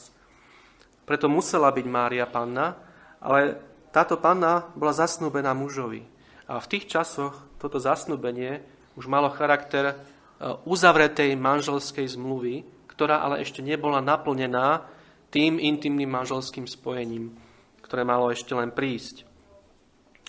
Preto 1.03 1.27
musela 1.27 1.67
byť 1.69 1.85
Mária 1.85 2.23
panna, 2.23 2.79
ale 3.19 3.59
táto 3.91 4.15
panna 4.15 4.67
bola 4.79 4.95
zasnúbená 4.95 5.51
mužovi. 5.51 6.07
A 6.47 6.63
v 6.63 6.69
tých 6.71 6.87
časoch 6.87 7.35
toto 7.59 7.83
zasnúbenie 7.83 8.63
už 8.95 9.11
malo 9.11 9.27
charakter 9.29 9.99
uzavretej 10.41 11.33
manželskej 11.33 12.05
zmluvy, 12.13 12.61
ktorá 12.89 13.25
ale 13.25 13.41
ešte 13.41 13.65
nebola 13.65 14.01
naplnená 14.01 14.85
tým 15.33 15.57
intimným 15.57 16.09
manželským 16.09 16.65
spojením, 16.69 17.33
ktoré 17.81 18.05
malo 18.05 18.29
ešte 18.29 18.53
len 18.53 18.73
prísť. 18.73 19.25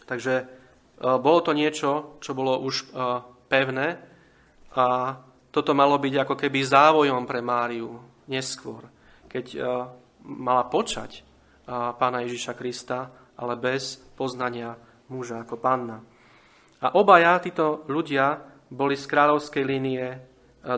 Takže 0.08 0.34
eh, 0.40 0.46
bolo 1.00 1.40
to 1.44 1.52
niečo, 1.52 2.20
čo 2.20 2.32
bolo 2.32 2.60
už 2.64 2.74
eh, 2.74 2.88
pevné 3.48 3.88
a 4.76 5.16
toto 5.48 5.72
malo 5.72 5.96
byť 5.96 6.14
ako 6.28 6.34
keby 6.36 6.60
závojom 6.60 7.24
pre 7.24 7.40
Máriu 7.40 7.96
neskôr, 8.28 8.84
keď 9.32 9.56
mala 10.28 10.68
počať 10.68 11.24
pána 11.96 12.20
Ježiša 12.28 12.52
Krista, 12.52 13.08
ale 13.32 13.56
bez 13.56 13.96
poznania 13.96 14.76
muža 15.08 15.42
ako 15.42 15.56
panna. 15.56 16.04
A 16.84 16.94
obaja 16.94 17.40
títo 17.40 17.88
ľudia 17.88 18.38
boli 18.68 18.94
z 18.96 19.04
kráľovskej 19.08 19.64
línie 19.64 20.04
e, 20.04 20.18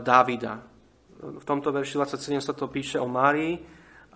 Dávida. 0.01 0.63
V 1.21 1.45
tomto 1.45 1.75
verši 1.75 2.01
27 2.01 2.41
sa 2.41 2.55
to 2.57 2.71
píše 2.71 2.97
o 2.97 3.11
Márii, 3.11 3.61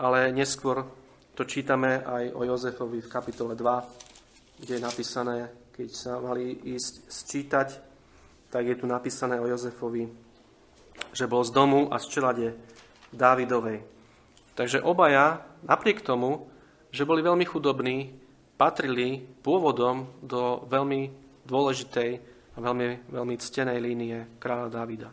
ale 0.00 0.32
neskôr 0.32 0.86
to 1.34 1.44
čítame 1.44 2.00
aj 2.00 2.32
o 2.32 2.46
Jozefovi 2.46 3.02
v 3.02 3.10
kapitole 3.10 3.52
2, 3.58 4.62
kde 4.62 4.72
je 4.78 4.82
napísané, 4.82 5.36
keď 5.74 5.88
sa 5.90 6.12
mali 6.22 6.54
ísť 6.64 7.10
sčítať, 7.10 7.68
tak 8.48 8.62
je 8.70 8.78
tu 8.78 8.86
napísané 8.86 9.42
o 9.42 9.50
Jozefovi, 9.50 10.06
že 11.10 11.26
bol 11.26 11.42
z 11.42 11.50
domu 11.50 11.90
a 11.90 11.98
z 11.98 12.06
čelade 12.06 12.48
Dávidovej. 13.10 13.82
Takže 14.54 14.86
obaja, 14.86 15.42
napriek 15.66 16.06
tomu, 16.06 16.46
že 16.94 17.02
boli 17.02 17.26
veľmi 17.26 17.42
chudobní, 17.42 18.14
patrili 18.54 19.26
pôvodom 19.42 20.06
do 20.22 20.62
veľmi 20.70 21.10
dôležitej 21.42 22.33
a 22.54 22.58
veľmi, 22.62 23.10
veľmi 23.10 23.34
ctenej 23.34 23.78
línie 23.82 24.38
kráľa 24.38 24.68
Davida. 24.70 25.10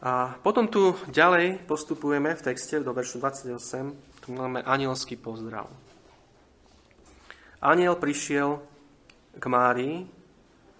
A 0.00 0.32
potom 0.40 0.64
tu 0.64 0.96
ďalej 1.12 1.60
postupujeme 1.68 2.32
v 2.32 2.44
texte 2.44 2.80
do 2.80 2.96
veršu 2.96 3.20
28, 3.20 4.24
tu 4.24 4.32
máme 4.32 4.64
anielský 4.64 5.20
pozdrav. 5.20 5.68
Aniel 7.60 8.00
prišiel 8.00 8.64
k 9.36 9.44
Márii 9.44 10.08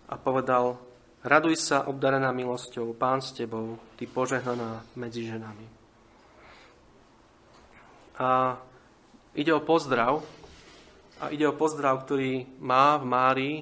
a 0.09 0.17
povedal, 0.17 0.81
raduj 1.21 1.61
sa, 1.61 1.85
obdarená 1.85 2.33
milosťou, 2.33 2.97
pán 2.97 3.21
s 3.21 3.37
tebou, 3.37 3.77
ty 4.01 4.09
požehnaná 4.09 4.81
medzi 4.97 5.29
ženami. 5.29 5.69
A 8.17 8.57
ide 9.37 9.53
o 9.53 9.61
pozdrav, 9.61 10.25
a 11.21 11.29
ide 11.29 11.45
o 11.45 11.53
pozdrav, 11.53 12.01
ktorý 12.09 12.49
má 12.65 12.97
v 12.97 13.05
Márii 13.05 13.57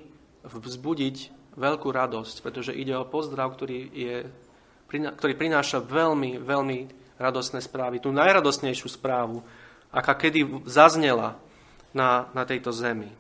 vzbudiť 0.49 1.17
veľkú 1.59 1.89
radosť, 1.91 2.41
pretože 2.41 2.73
ide 2.73 2.95
o 2.95 3.09
pozdrav, 3.09 3.53
ktorý, 3.59 3.79
je, 3.91 4.17
ktorý 4.89 5.35
prináša 5.35 5.83
veľmi, 5.83 6.39
veľmi 6.39 6.79
radostné 7.19 7.59
správy. 7.61 7.99
Tú 7.99 8.15
najradostnejšiu 8.15 8.89
správu, 8.89 9.43
aká 9.91 10.15
kedy 10.15 10.65
zaznela 10.71 11.37
na, 11.91 12.31
na 12.31 12.47
tejto 12.47 12.71
zemi. 12.71 13.11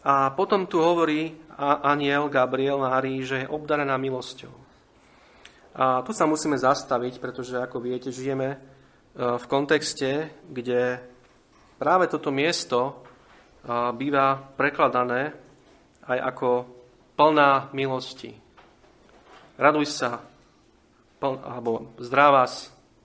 A 0.00 0.32
potom 0.32 0.64
tu 0.64 0.80
hovorí 0.80 1.36
aniel 1.60 2.32
Gabriel 2.32 2.80
Márii, 2.80 3.20
že 3.20 3.44
je 3.44 3.52
obdarená 3.52 4.00
milosťou. 4.00 4.52
A 5.76 6.00
tu 6.02 6.16
sa 6.16 6.24
musíme 6.24 6.56
zastaviť, 6.56 7.20
pretože, 7.20 7.54
ako 7.56 7.78
viete, 7.78 8.10
žijeme 8.10 8.56
e, 8.56 8.58
v 9.14 9.44
kontexte, 9.46 10.32
kde 10.50 10.98
práve 11.78 12.10
toto 12.10 12.34
miesto 12.34 13.06
býva 13.68 14.40
prekladané 14.56 15.36
aj 16.08 16.18
ako 16.32 16.48
plná 17.14 17.70
milosti. 17.76 18.32
Raduj 19.60 19.86
sa, 19.92 20.24
pl, 21.20 21.36
alebo 21.44 21.92
zdravá 22.00 22.48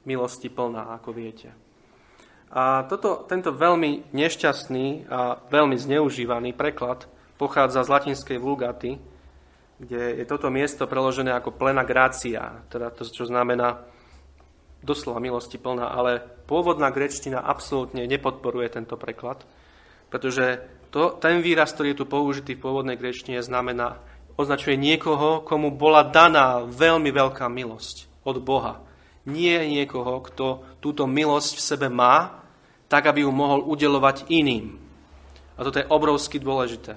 milosti 0.07 0.47
plná, 0.47 0.95
ako 0.95 1.11
viete. 1.11 1.51
A 2.55 2.87
toto, 2.87 3.27
tento 3.27 3.51
veľmi 3.51 4.15
nešťastný 4.15 5.11
a 5.11 5.35
veľmi 5.51 5.75
zneužívaný 5.75 6.55
preklad 6.55 7.03
pochádza 7.35 7.83
z 7.83 7.91
latinskej 7.91 8.39
vulgaty, 8.39 8.95
kde 9.75 10.23
je 10.23 10.25
toto 10.25 10.47
miesto 10.47 10.87
preložené 10.87 11.35
ako 11.35 11.51
plena 11.51 11.83
gracia, 11.83 12.63
teda 12.71 12.95
to, 12.95 13.03
čo 13.03 13.27
znamená 13.27 13.83
doslova 14.79 15.19
milosti 15.19 15.59
plná, 15.59 15.91
ale 15.91 16.23
pôvodná 16.47 16.87
grečtina 16.95 17.43
absolútne 17.43 18.07
nepodporuje 18.07 18.71
tento 18.71 18.95
preklad 18.95 19.43
pretože 20.15 20.63
to, 20.95 21.11
ten 21.19 21.43
výraz, 21.43 21.75
ktorý 21.75 21.91
je 21.91 21.99
tu 21.99 22.05
použitý 22.07 22.55
v 22.55 22.63
pôvodnej 22.63 22.95
grečtine, 22.95 23.43
znamená, 23.43 23.99
označuje 24.39 24.79
niekoho, 24.79 25.43
komu 25.43 25.75
bola 25.75 26.07
daná 26.07 26.63
veľmi 26.63 27.11
veľká 27.11 27.51
milosť 27.51 28.07
od 28.23 28.39
Boha. 28.39 28.79
Nie 29.27 29.67
niekoho, 29.67 30.23
kto 30.23 30.63
túto 30.79 31.03
milosť 31.03 31.59
v 31.59 31.65
sebe 31.67 31.87
má, 31.91 32.39
tak 32.87 33.11
aby 33.11 33.27
ju 33.27 33.31
mohol 33.35 33.67
udelovať 33.67 34.31
iným. 34.31 34.79
A 35.59 35.67
toto 35.67 35.83
je 35.83 35.91
obrovsky 35.91 36.39
dôležité. 36.39 36.95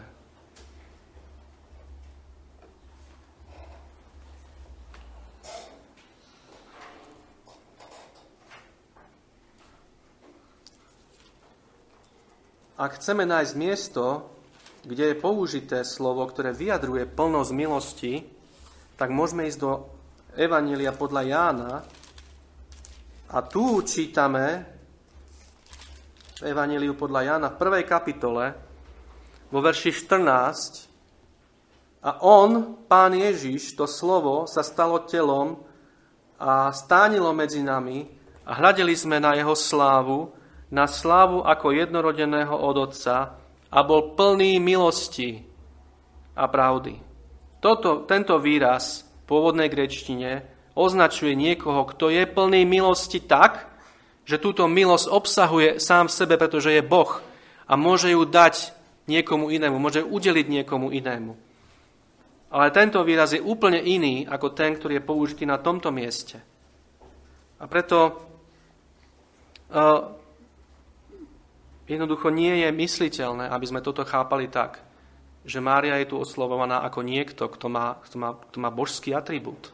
Ak 12.79 13.03
chceme 13.03 13.27
nájsť 13.27 13.59
miesto, 13.59 14.31
kde 14.87 15.11
je 15.11 15.19
použité 15.19 15.83
slovo, 15.83 16.23
ktoré 16.31 16.55
vyjadruje 16.55 17.11
plnosť 17.11 17.51
milosti, 17.51 18.23
tak 18.95 19.11
môžeme 19.11 19.51
ísť 19.51 19.59
do 19.59 19.83
Evanília 20.39 20.95
podľa 20.95 21.23
Jána. 21.27 21.83
A 23.35 23.43
tu 23.43 23.83
čítame 23.83 24.63
v 26.39 26.55
Evaníliu 26.55 26.95
podľa 26.95 27.35
Jána 27.35 27.51
v 27.51 27.59
prvej 27.59 27.83
kapitole 27.83 28.55
vo 29.51 29.59
verši 29.59 29.91
14 29.91 32.07
a 32.07 32.23
on, 32.23 32.79
pán 32.87 33.11
Ježiš, 33.11 33.75
to 33.75 33.91
slovo 33.91 34.47
sa 34.47 34.63
stalo 34.63 35.03
telom 35.03 35.67
a 36.39 36.71
stánilo 36.71 37.35
medzi 37.35 37.59
nami 37.59 38.07
a 38.47 38.55
hľadeli 38.55 38.95
sme 38.95 39.19
na 39.19 39.35
jeho 39.35 39.59
slávu, 39.59 40.38
na 40.69 40.85
slávu 40.85 41.45
ako 41.45 41.73
jednorodeného 41.73 42.53
od 42.53 42.77
Otca 42.89 43.37
a 43.69 43.79
bol 43.85 44.17
plný 44.17 44.61
milosti 44.61 45.45
a 46.37 46.45
pravdy. 46.49 47.01
Toto, 47.59 48.05
tento 48.07 48.39
výraz 48.39 49.03
v 49.03 49.23
pôvodnej 49.27 49.69
grečtine 49.69 50.47
označuje 50.79 51.35
niekoho, 51.35 51.83
kto 51.91 52.13
je 52.13 52.25
plný 52.29 52.63
milosti 52.63 53.19
tak, 53.25 53.67
že 54.29 54.39
túto 54.39 54.69
milosť 54.69 55.09
obsahuje 55.09 55.71
sám 55.81 56.07
v 56.07 56.17
sebe, 56.17 56.35
pretože 56.37 56.71
je 56.71 56.85
Boh 56.85 57.19
a 57.65 57.73
môže 57.75 58.13
ju 58.13 58.23
dať 58.29 58.77
niekomu 59.09 59.49
inému, 59.49 59.81
môže 59.81 60.05
ju 60.05 60.09
udeliť 60.13 60.47
niekomu 60.47 60.93
inému. 60.93 61.33
Ale 62.49 62.73
tento 62.73 63.01
výraz 63.05 63.37
je 63.37 63.45
úplne 63.45 63.81
iný 63.81 64.25
ako 64.25 64.57
ten, 64.57 64.77
ktorý 64.77 65.01
je 65.01 65.09
použitý 65.09 65.45
na 65.45 65.61
tomto 65.61 65.93
mieste. 65.93 66.41
A 67.61 67.65
preto 67.69 67.99
uh, 69.69 70.18
Jednoducho 71.89 72.29
nie 72.29 72.63
je 72.63 72.69
mysliteľné, 72.69 73.49
aby 73.49 73.65
sme 73.65 73.81
toto 73.81 74.05
chápali 74.05 74.53
tak, 74.53 74.85
že 75.49 75.65
Mária 75.65 75.97
je 76.05 76.13
tu 76.13 76.21
oslovovaná 76.21 76.85
ako 76.85 77.01
niekto, 77.01 77.49
kto 77.49 77.73
má, 77.73 77.97
kto 78.05 78.17
má, 78.21 78.31
kto 78.37 78.59
má 78.61 78.69
božský 78.69 79.17
atribút. 79.17 79.73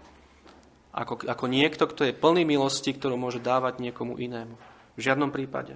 Ako, 0.94 1.26
ako 1.26 1.50
niekto, 1.50 1.90
kto 1.90 2.06
je 2.06 2.14
plný 2.14 2.46
milosti, 2.46 2.94
ktorú 2.94 3.18
môže 3.18 3.42
dávať 3.42 3.82
niekomu 3.82 4.14
inému. 4.14 4.54
V 4.94 5.00
žiadnom 5.02 5.34
prípade. 5.34 5.74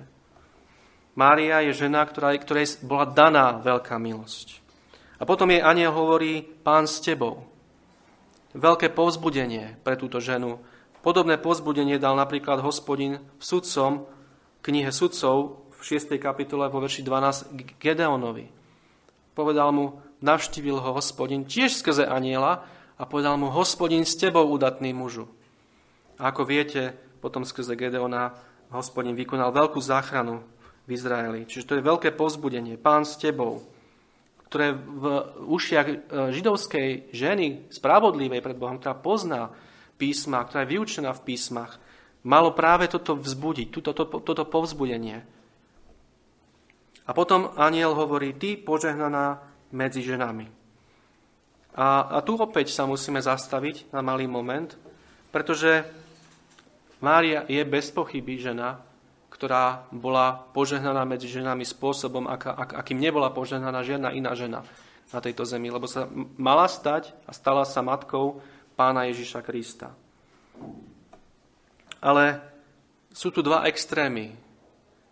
Mária 1.19 1.59
je 1.67 1.75
žena, 1.75 2.07
ktorá, 2.07 2.31
ktorej 2.39 2.79
bola 2.87 3.03
daná 3.03 3.59
veľká 3.59 3.99
milosť. 3.99 4.63
A 5.19 5.27
potom 5.27 5.51
jej 5.51 5.59
aniel 5.59 5.91
hovorí, 5.91 6.47
pán 6.63 6.87
s 6.87 7.03
tebou. 7.03 7.43
Veľké 8.55 8.95
povzbudenie 8.95 9.83
pre 9.83 9.99
túto 9.99 10.23
ženu. 10.23 10.63
Podobné 11.03 11.35
povzbudenie 11.35 11.99
dal 11.99 12.15
napríklad 12.15 12.63
hospodin 12.63 13.19
v 13.19 13.43
sudcom, 13.43 14.07
knihe 14.63 14.95
sudcov 14.95 15.67
v 15.79 15.83
6. 15.87 16.19
kapitole 16.19 16.67
vo 16.67 16.83
verši 16.83 17.07
12 17.07 17.79
Gedeonovi. 17.79 18.51
Povedal 19.39 19.71
mu, 19.71 20.03
navštívil 20.19 20.83
ho 20.83 20.91
hospodin 20.99 21.47
tiež 21.47 21.79
skrze 21.79 22.03
aniela 22.03 22.67
a 22.99 23.07
povedal 23.07 23.39
mu, 23.39 23.55
hospodin 23.55 24.03
s 24.03 24.19
tebou 24.19 24.51
udatný 24.51 24.91
mužu. 24.91 25.31
A 26.19 26.35
ako 26.35 26.43
viete, 26.43 26.91
potom 27.23 27.47
skrze 27.47 27.79
Gedeona 27.79 28.35
hospodin 28.75 29.15
vykonal 29.15 29.55
veľkú 29.55 29.79
záchranu 29.79 30.43
v 30.85 30.91
Izraeli. 30.91 31.47
Čiže 31.47 31.67
to 31.67 31.77
je 31.79 31.87
veľké 31.87 32.11
pozbudenie. 32.19 32.75
Pán 32.75 33.07
s 33.07 33.15
tebou, 33.15 33.63
ktoré 34.51 34.75
v 34.75 35.05
ušiach 35.47 35.87
e, 35.87 35.97
židovskej 36.35 37.15
ženy, 37.15 37.69
spravodlivej 37.71 38.41
pred 38.43 38.57
Bohom, 38.59 38.81
ktorá 38.81 38.97
pozná 38.99 39.55
písma, 40.01 40.43
ktorá 40.43 40.67
je 40.67 40.73
vyučená 40.75 41.15
v 41.15 41.25
písmach, 41.29 41.77
malo 42.25 42.51
práve 42.57 42.91
toto 42.91 43.15
vzbudiť, 43.15 43.69
toto, 43.79 43.93
toto 44.09 44.45
povzbudenie. 44.49 45.38
A 47.09 47.17
potom 47.17 47.57
aniel 47.57 47.97
hovorí, 47.97 48.37
ty 48.37 48.61
požehnaná 48.61 49.41
medzi 49.73 50.05
ženami. 50.05 50.45
A, 51.73 52.05
a 52.13 52.19
tu 52.21 52.37
opäť 52.37 52.77
sa 52.77 52.85
musíme 52.85 53.23
zastaviť 53.23 53.89
na 53.97 54.05
malý 54.05 54.29
moment, 54.29 54.69
pretože 55.33 55.89
Mária 57.01 57.47
je 57.47 57.63
bez 57.65 57.95
pochyby 57.95 58.43
žena, 58.43 58.83
ktorá 59.31 59.87
bola 59.95 60.51
požehnaná 60.51 61.07
medzi 61.07 61.31
ženami 61.31 61.63
spôsobom, 61.63 62.27
ak, 62.27 62.43
ak, 62.45 62.71
akým 62.75 62.99
nebola 62.99 63.31
požehnaná 63.31 63.87
žiadna 63.87 64.11
iná 64.11 64.35
žena 64.35 64.67
na 65.09 65.21
tejto 65.23 65.47
zemi, 65.47 65.71
lebo 65.71 65.87
sa 65.87 66.11
mala 66.37 66.67
stať 66.67 67.15
a 67.25 67.31
stala 67.31 67.63
sa 67.63 67.81
matkou 67.81 68.43
pána 68.75 69.07
Ježiša 69.09 69.41
Krista. 69.47 69.95
Ale 72.03 72.43
sú 73.15 73.31
tu 73.31 73.41
dva 73.41 73.65
extrémy 73.71 74.35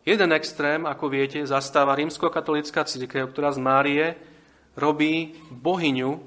Jeden 0.07 0.31
extrém, 0.38 0.87
ako 0.87 1.11
viete, 1.11 1.42
zastáva 1.42 1.99
rímskokatolická 1.99 2.87
církev, 2.87 3.27
ktorá 3.27 3.51
z 3.51 3.59
Márie 3.59 4.05
robí 4.79 5.35
bohyňu, 5.51 6.23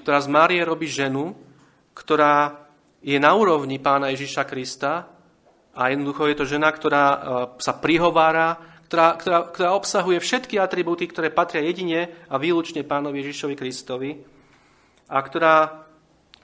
ktorá 0.00 0.24
z 0.24 0.32
Márie 0.32 0.64
robí 0.64 0.88
ženu, 0.88 1.36
ktorá 1.92 2.56
je 3.04 3.20
na 3.20 3.36
úrovni 3.36 3.76
pána 3.76 4.08
Ježiša 4.16 4.48
Krista 4.48 5.12
a 5.76 5.92
jednoducho 5.92 6.24
je 6.24 6.36
to 6.40 6.48
žena, 6.48 6.72
ktorá 6.72 7.04
e, 7.04 7.18
sa 7.60 7.76
prihovára, 7.76 8.80
ktorá, 8.88 9.20
ktorá, 9.20 9.38
ktorá 9.52 9.70
obsahuje 9.76 10.24
všetky 10.24 10.56
atribúty, 10.56 11.04
ktoré 11.04 11.28
patria 11.28 11.60
jedine 11.68 12.08
a 12.32 12.40
výlučne 12.40 12.80
pánovi 12.80 13.20
Ježišovi 13.20 13.54
Kristovi 13.60 14.24
a 15.04 15.20
ktorá, 15.20 15.84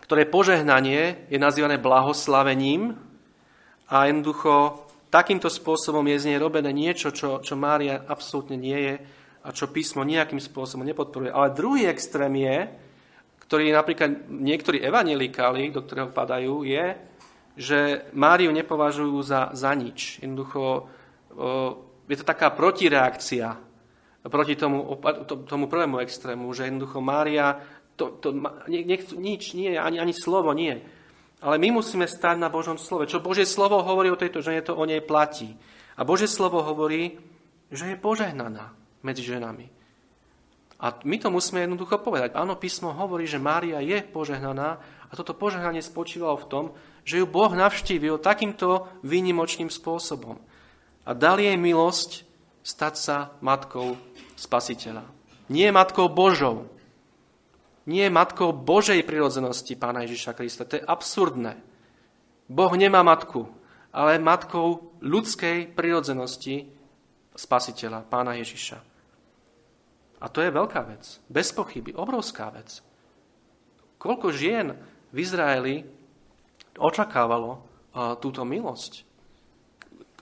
ktoré 0.05 0.29
požehnanie 0.29 1.33
je 1.33 1.41
nazývané 1.41 1.81
blahoslavením 1.81 2.93
a 3.89 4.05
jednoducho 4.05 4.85
takýmto 5.15 5.47
spôsobom 5.47 6.03
je 6.11 6.19
z 6.19 6.29
nej 6.35 6.39
robené 6.43 6.75
niečo, 6.75 7.15
čo, 7.15 7.39
čo 7.39 7.55
Mária 7.55 8.03
absolútne 8.03 8.59
nie 8.59 8.75
je 8.75 8.95
a 9.47 9.49
čo 9.55 9.71
písmo 9.71 10.03
nejakým 10.03 10.43
spôsobom 10.43 10.83
nepodporuje. 10.83 11.31
Ale 11.31 11.55
druhý 11.55 11.87
extrém 11.87 12.35
je, 12.43 12.59
ktorý 13.47 13.71
napríklad 13.71 14.27
niektorí 14.27 14.83
evanelikáli, 14.83 15.71
do 15.71 15.87
ktorého 15.87 16.11
padajú, 16.11 16.67
je, 16.67 16.99
že 17.55 18.11
Máriu 18.19 18.51
nepovažujú 18.51 19.15
za, 19.23 19.55
za 19.55 19.71
nič. 19.79 20.19
Jednoducho 20.19 20.91
je 22.11 22.17
to 22.19 22.27
taká 22.27 22.51
protireakcia 22.51 23.55
proti 24.27 24.57
tomu, 24.57 24.97
tomu 25.45 25.69
prvému 25.69 26.01
extrému, 26.01 26.49
že 26.57 26.67
jednoducho 26.67 26.99
Mária 27.05 27.61
to, 27.95 28.19
to, 28.19 28.35
nechcú, 28.67 29.15
nič 29.21 29.55
nie, 29.55 29.77
ani, 29.79 30.01
ani 30.01 30.17
slovo 30.17 30.51
nie. 30.57 30.81
Ale 31.43 31.57
my 31.59 31.81
musíme 31.81 32.07
stať 32.07 32.37
na 32.39 32.53
Božom 32.53 32.79
slove. 32.79 33.11
Čo 33.11 33.25
Božie 33.25 33.49
slovo 33.49 33.83
hovorí 33.83 34.11
o 34.13 34.21
tejto 34.21 34.43
žene, 34.45 34.63
to 34.63 34.77
o 34.77 34.85
nej 34.87 35.03
platí. 35.03 35.57
A 35.99 36.03
Božie 36.03 36.31
slovo 36.31 36.63
hovorí, 36.63 37.19
že 37.71 37.95
je 37.95 37.97
požehnaná 37.99 38.75
medzi 39.03 39.23
ženami. 39.27 39.71
A 40.85 41.01
my 41.07 41.17
to 41.17 41.31
musíme 41.31 41.65
jednoducho 41.65 42.03
povedať. 42.03 42.35
Áno, 42.35 42.59
písmo 42.59 42.93
hovorí, 42.93 43.25
že 43.25 43.41
Mária 43.41 43.81
je 43.81 44.05
požehnaná 44.05 44.83
a 45.09 45.13
toto 45.17 45.33
požehnanie 45.33 45.81
spočívalo 45.81 46.37
v 46.45 46.49
tom, 46.51 46.65
že 47.07 47.21
ju 47.21 47.27
Boh 47.29 47.53
navštívil 47.53 48.19
takýmto 48.21 48.89
výnimočným 49.05 49.71
spôsobom. 49.71 50.41
A 51.05 51.11
dal 51.13 51.41
jej 51.41 51.55
milosť 51.57 52.25
stať 52.65 52.95
sa 52.97 53.17
matkou 53.45 54.01
spasiteľa. 54.35 55.05
Nie 55.53 55.69
matkou 55.71 56.09
Božou, 56.09 56.69
nie 57.85 58.09
je 58.09 58.13
matkou 58.13 58.53
Božej 58.57 59.05
prirodzenosti 59.05 59.77
Pána 59.77 60.09
Ježiša 60.09 60.33
Krista. 60.33 60.65
To 60.65 60.81
je 60.81 60.85
absurdné. 60.85 61.61
Boh 62.49 62.73
nemá 62.77 63.05
matku, 63.05 63.49
ale 63.93 64.21
matkou 64.21 64.97
ľudskej 65.05 65.73
prirodzenosti 65.77 66.69
spasiteľa, 67.37 68.09
Pána 68.09 68.41
Ježiša. 68.41 68.79
A 70.25 70.27
to 70.33 70.41
je 70.41 70.49
veľká 70.49 70.81
vec. 70.89 71.21
Bez 71.29 71.53
pochyby. 71.53 71.93
Obrovská 71.93 72.49
vec. 72.49 72.81
Koľko 74.01 74.33
žien 74.33 74.73
v 75.13 75.17
Izraeli 75.21 75.85
očakávalo 76.81 77.61
túto 78.21 78.41
milosť? 78.49 79.05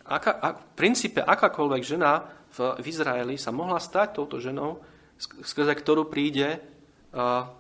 Aká, 0.03 0.35
a, 0.43 0.59
v 0.59 0.63
princípe 0.75 1.23
akákoľvek 1.23 1.83
žena 1.87 2.27
v, 2.51 2.75
v 2.83 2.87
Izraeli 2.91 3.39
sa 3.39 3.55
mohla 3.55 3.79
stať 3.79 4.19
touto 4.19 4.43
ženou, 4.43 4.83
skrze 5.23 5.71
ktorú 5.79 6.11
príde 6.11 6.72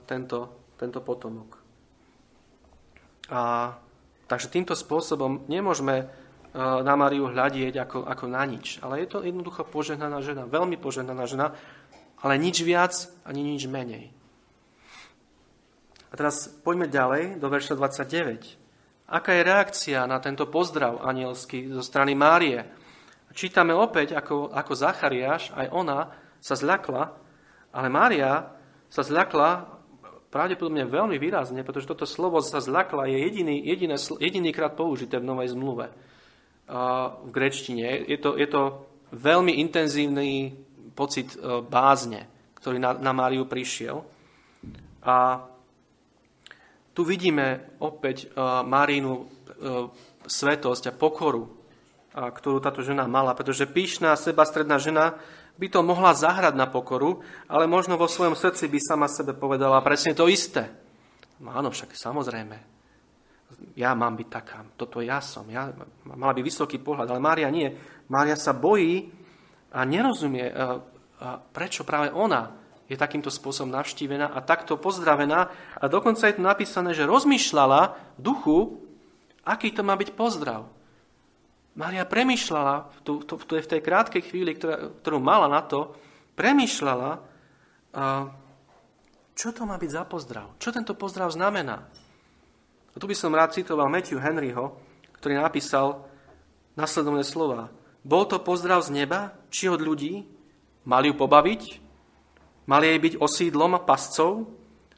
tento, 0.08 0.38
tento 0.80 1.00
potomok. 1.04 1.60
A, 3.28 3.72
takže 4.26 4.48
týmto 4.48 4.72
spôsobom 4.72 5.44
nemôžeme 5.46 6.08
na 6.56 6.94
Mariu 7.00 7.32
hľadieť 7.32 7.80
ako, 7.80 7.98
ako 8.04 8.24
na 8.28 8.44
nič. 8.44 8.76
Ale 8.84 9.00
je 9.00 9.08
to 9.08 9.24
jednoducho 9.24 9.64
požehnaná 9.64 10.20
žena, 10.20 10.44
veľmi 10.44 10.76
požehnaná 10.76 11.24
žena, 11.24 11.56
ale 12.20 12.36
nič 12.36 12.60
viac 12.60 12.92
ani 13.24 13.40
nič 13.40 13.64
menej. 13.64 14.12
A 16.12 16.16
teraz 16.16 16.44
poďme 16.60 16.92
ďalej 16.92 17.40
do 17.40 17.48
verša 17.48 17.72
29. 17.72 18.60
Aká 19.08 19.32
je 19.32 19.48
reakcia 19.48 20.04
na 20.04 20.20
tento 20.20 20.44
pozdrav 20.44 21.00
anielský 21.00 21.72
zo 21.72 21.80
strany 21.80 22.12
Márie? 22.12 22.60
Čítame 23.32 23.72
opäť, 23.72 24.12
ako, 24.12 24.52
ako 24.52 24.72
Zachariáš, 24.76 25.56
aj 25.56 25.72
ona 25.72 26.12
sa 26.36 26.52
zľakla, 26.52 27.16
ale 27.72 27.88
Mária 27.88 28.44
sa 28.92 29.00
zľakla 29.00 29.80
pravdepodobne 30.28 30.84
veľmi 30.84 31.16
výrazne, 31.16 31.64
pretože 31.64 31.88
toto 31.88 32.04
slovo 32.04 32.44
sa 32.44 32.60
zľakla 32.60 33.08
je 33.08 33.18
jediný, 33.24 33.56
jediné, 33.56 33.96
jedinýkrát 33.96 34.76
použité 34.76 35.16
v 35.16 35.28
Novej 35.28 35.56
zmluve 35.56 35.88
v 37.24 37.30
grečtine. 37.32 38.04
Je 38.04 38.16
to, 38.20 38.36
je 38.36 38.48
to 38.48 38.84
veľmi 39.12 39.60
intenzívny 39.60 40.56
pocit 40.96 41.36
e, 41.36 41.60
bázne, 41.60 42.28
ktorý 42.56 42.80
na, 42.80 42.96
na 42.96 43.12
Máriu 43.12 43.44
prišiel. 43.44 44.00
A 45.04 45.44
tu 46.92 47.08
vidíme 47.08 47.72
opäť 47.80 48.28
uh, 48.28 48.60
Márínu 48.60 49.12
uh, 49.16 49.24
svetosť 50.28 50.92
a 50.92 50.96
pokoru, 50.96 51.61
ktorú 52.12 52.60
táto 52.60 52.84
žena 52.84 53.08
mala, 53.08 53.32
pretože 53.32 53.64
píšná, 53.64 54.12
sebastredná 54.20 54.76
žena 54.76 55.16
by 55.56 55.68
to 55.68 55.80
mohla 55.84 56.12
zahrať 56.16 56.54
na 56.56 56.68
pokoru, 56.68 57.24
ale 57.48 57.68
možno 57.68 57.96
vo 57.96 58.08
svojom 58.08 58.36
srdci 58.36 58.68
by 58.68 58.78
sama 58.80 59.08
sebe 59.08 59.36
povedala 59.36 59.84
presne 59.84 60.16
to 60.16 60.28
isté. 60.28 60.68
No 61.40 61.52
áno, 61.52 61.72
však 61.72 61.96
samozrejme. 61.96 62.56
Ja 63.76 63.92
mám 63.92 64.16
byť 64.16 64.28
taká, 64.28 64.64
toto 64.76 65.04
ja 65.04 65.20
som. 65.20 65.44
Ja, 65.48 65.68
mala 66.08 66.32
by 66.32 66.40
vysoký 66.40 66.80
pohľad, 66.80 67.08
ale 67.08 67.20
Mária 67.20 67.48
nie. 67.52 67.68
Mária 68.08 68.36
sa 68.36 68.56
bojí 68.56 69.12
a 69.72 69.84
nerozumie, 69.84 70.48
a 71.22 71.38
prečo 71.38 71.86
práve 71.86 72.10
ona 72.10 72.58
je 72.90 72.96
takýmto 72.98 73.30
spôsobom 73.30 73.72
navštívená 73.72 74.34
a 74.34 74.44
takto 74.44 74.76
pozdravená. 74.76 75.48
A 75.78 75.84
dokonca 75.86 76.28
je 76.28 76.36
tu 76.36 76.42
napísané, 76.42 76.92
že 76.92 77.08
rozmýšľala 77.08 77.80
v 78.18 78.20
duchu, 78.20 78.58
aký 79.46 79.70
to 79.72 79.86
má 79.86 79.94
byť 79.96 80.12
pozdrav. 80.12 80.66
Maria 81.72 82.04
premýšľala, 82.04 83.00
tu, 83.00 83.24
tu, 83.24 83.40
tu 83.40 83.52
je 83.56 83.64
v 83.64 83.70
tej 83.76 83.80
krátkej 83.80 84.22
chvíli, 84.28 84.52
ktorá, 84.52 84.92
ktorú 85.00 85.18
mala 85.24 85.48
na 85.48 85.64
to, 85.64 85.96
premýšľala, 86.36 87.10
čo 89.32 89.48
to 89.56 89.64
má 89.64 89.80
byť 89.80 89.90
za 89.90 90.04
pozdrav? 90.04 90.52
Čo 90.60 90.68
tento 90.68 90.92
pozdrav 90.92 91.32
znamená? 91.32 91.88
A 92.92 92.96
tu 93.00 93.08
by 93.08 93.16
som 93.16 93.32
rád 93.32 93.56
citoval 93.56 93.88
Matthew 93.88 94.20
Henryho, 94.20 94.76
ktorý 95.16 95.40
napísal 95.40 96.04
nasledovné 96.76 97.24
slova. 97.24 97.72
Bol 98.04 98.28
to 98.28 98.36
pozdrav 98.44 98.84
z 98.84 98.92
neba, 98.92 99.32
či 99.48 99.72
od 99.72 99.80
ľudí? 99.80 100.28
Mali 100.84 101.08
ju 101.08 101.14
pobaviť? 101.16 101.62
Mali 102.68 102.84
jej 102.92 103.00
byť 103.00 103.14
osídlom 103.16 103.78
a 103.78 103.80
pascov? 103.80 104.44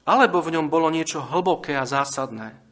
Alebo 0.02 0.42
v 0.42 0.58
ňom 0.58 0.66
bolo 0.66 0.90
niečo 0.90 1.22
hlboké 1.22 1.78
a 1.78 1.86
zásadné? 1.86 2.63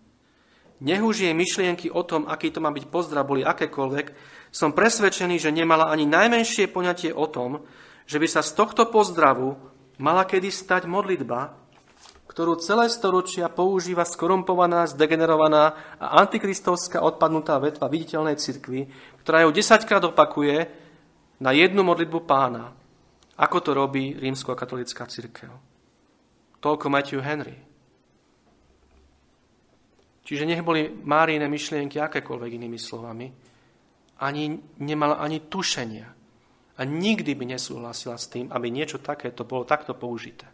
Nech 0.82 0.98
myšlienky 0.98 1.94
o 1.94 2.02
tom, 2.02 2.26
aký 2.26 2.50
to 2.50 2.58
má 2.58 2.74
byť 2.74 2.90
pozdrav, 2.90 3.22
boli 3.22 3.46
akékoľvek, 3.46 4.06
som 4.50 4.74
presvedčený, 4.74 5.38
že 5.38 5.54
nemala 5.54 5.86
ani 5.88 6.10
najmenšie 6.10 6.68
poňatie 6.74 7.14
o 7.14 7.30
tom, 7.30 7.62
že 8.04 8.18
by 8.18 8.26
sa 8.26 8.42
z 8.42 8.52
tohto 8.58 8.90
pozdravu 8.90 9.54
mala 10.02 10.26
kedy 10.26 10.50
stať 10.50 10.90
modlitba, 10.90 11.54
ktorú 12.26 12.58
celé 12.58 12.90
storočia 12.90 13.46
používa 13.46 14.02
skorumpovaná, 14.02 14.88
zdegenerovaná 14.90 15.96
a 16.02 16.18
antikristovská 16.24 16.98
odpadnutá 17.04 17.60
vetva 17.62 17.86
viditeľnej 17.86 18.40
cirkvi, 18.40 18.88
ktorá 19.22 19.46
ju 19.46 19.54
desaťkrát 19.54 20.02
opakuje 20.10 20.66
na 21.38 21.54
jednu 21.54 21.86
modlitbu 21.86 22.26
pána. 22.26 22.74
Ako 23.38 23.62
to 23.62 23.70
robí 23.76 24.18
rímsko-katolická 24.18 25.06
církev. 25.06 25.52
Toľko 26.58 26.86
Matthew 26.90 27.20
Henry. 27.22 27.71
Čiže 30.32 30.48
nech 30.48 30.64
boli 30.64 30.88
Márine 30.88 31.44
myšlienky 31.44 32.00
akékoľvek 32.00 32.56
inými 32.56 32.80
slovami, 32.80 33.28
ani 34.24 34.56
nemala 34.80 35.20
ani 35.20 35.44
tušenia. 35.44 36.08
A 36.72 36.88
nikdy 36.88 37.36
by 37.36 37.52
nesúhlasila 37.52 38.16
s 38.16 38.32
tým, 38.32 38.48
aby 38.48 38.72
niečo 38.72 38.96
takéto 38.96 39.44
bolo 39.44 39.68
takto 39.68 39.92
použité 39.92 40.48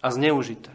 a 0.00 0.08
zneužité. 0.08 0.72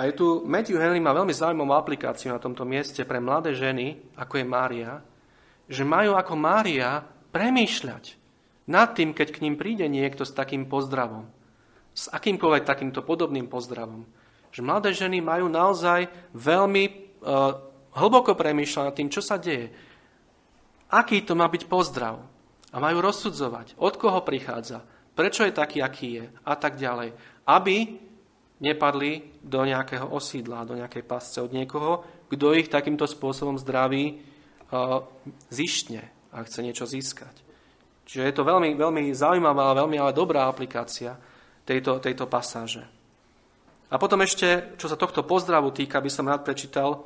A 0.00 0.08
je 0.08 0.16
tu, 0.16 0.40
Matthew 0.48 0.80
Henry 0.80 1.04
má 1.04 1.12
veľmi 1.12 1.36
zaujímavú 1.36 1.76
aplikáciu 1.76 2.32
na 2.32 2.40
tomto 2.40 2.64
mieste 2.64 3.04
pre 3.04 3.20
mladé 3.20 3.52
ženy, 3.52 4.00
ako 4.16 4.40
je 4.40 4.46
Mária, 4.48 5.04
že 5.68 5.84
majú 5.84 6.16
ako 6.16 6.32
Mária 6.32 7.04
premýšľať 7.28 8.16
nad 8.72 8.96
tým, 8.96 9.12
keď 9.12 9.36
k 9.36 9.42
ním 9.44 9.60
príde 9.60 9.84
niekto 9.84 10.24
s 10.24 10.32
takým 10.32 10.64
pozdravom, 10.64 11.28
s 11.92 12.08
akýmkoľvek 12.08 12.64
takýmto 12.64 13.04
podobným 13.04 13.52
pozdravom, 13.52 14.08
že 14.50 14.60
mladé 14.62 14.90
ženy 14.94 15.22
majú 15.22 15.46
naozaj 15.46 16.10
veľmi 16.34 16.84
uh, 16.86 17.54
hlboko 17.94 18.34
premýšľať 18.34 18.84
nad 18.86 18.94
tým, 18.94 19.10
čo 19.10 19.22
sa 19.22 19.38
deje. 19.38 19.70
Aký 20.90 21.22
to 21.22 21.38
má 21.38 21.46
byť 21.46 21.70
pozdrav. 21.70 22.18
A 22.70 22.78
majú 22.78 23.02
rozsudzovať, 23.02 23.74
od 23.82 23.98
koho 23.98 24.22
prichádza, 24.22 24.86
prečo 25.18 25.42
je 25.42 25.50
taký, 25.50 25.82
aký 25.82 26.22
je 26.22 26.24
a 26.46 26.54
tak 26.54 26.78
ďalej. 26.78 27.10
Aby 27.50 27.98
nepadli 28.62 29.42
do 29.42 29.66
nejakého 29.66 30.06
osídla, 30.06 30.62
do 30.62 30.78
nejakej 30.78 31.02
pasce 31.02 31.42
od 31.42 31.50
niekoho, 31.50 32.06
kto 32.30 32.54
ich 32.54 32.70
takýmto 32.70 33.10
spôsobom 33.10 33.58
zdraví 33.58 34.22
uh, 34.70 35.02
zištne 35.50 36.30
a 36.30 36.46
chce 36.46 36.62
niečo 36.62 36.86
získať. 36.86 37.34
Čiže 38.06 38.26
je 38.26 38.34
to 38.34 38.46
veľmi, 38.46 38.78
veľmi 38.78 39.10
zaujímavá, 39.10 39.74
veľmi 39.74 39.98
ale 39.98 40.14
dobrá 40.14 40.46
aplikácia 40.46 41.18
tejto, 41.66 41.98
tejto 41.98 42.30
pasáže. 42.30 42.99
A 43.90 43.98
potom 43.98 44.22
ešte, 44.22 44.78
čo 44.78 44.86
sa 44.86 44.94
tohto 44.94 45.26
pozdravu 45.26 45.74
týka, 45.74 45.98
by 45.98 46.06
som 46.06 46.30
rád 46.30 46.46
prečítal 46.46 47.02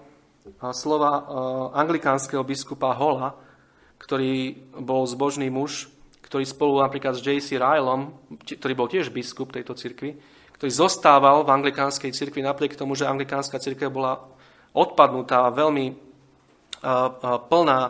slova 0.77 1.25
anglikánskeho 1.73 2.45
biskupa 2.45 2.93
Hola, 2.93 3.33
ktorý 3.97 4.53
bol 4.85 5.09
zbožný 5.09 5.49
muž, 5.49 5.89
ktorý 6.29 6.45
spolu 6.45 6.85
napríklad 6.85 7.17
s 7.17 7.25
J.C. 7.25 7.57
Rylom, 7.57 8.13
ktorý 8.45 8.73
bol 8.77 8.93
tiež 8.93 9.09
biskup 9.09 9.57
tejto 9.57 9.73
cirkvi, 9.73 10.13
ktorý 10.61 10.71
zostával 10.71 11.41
v 11.49 11.57
anglikánskej 11.57 12.13
cirkvi 12.13 12.45
napriek 12.45 12.77
tomu, 12.77 12.93
že 12.93 13.09
anglikánska 13.09 13.57
cirkev 13.57 13.89
bola 13.89 14.21
odpadnutá, 14.77 15.49
veľmi 15.57 15.97
plná 17.49 17.81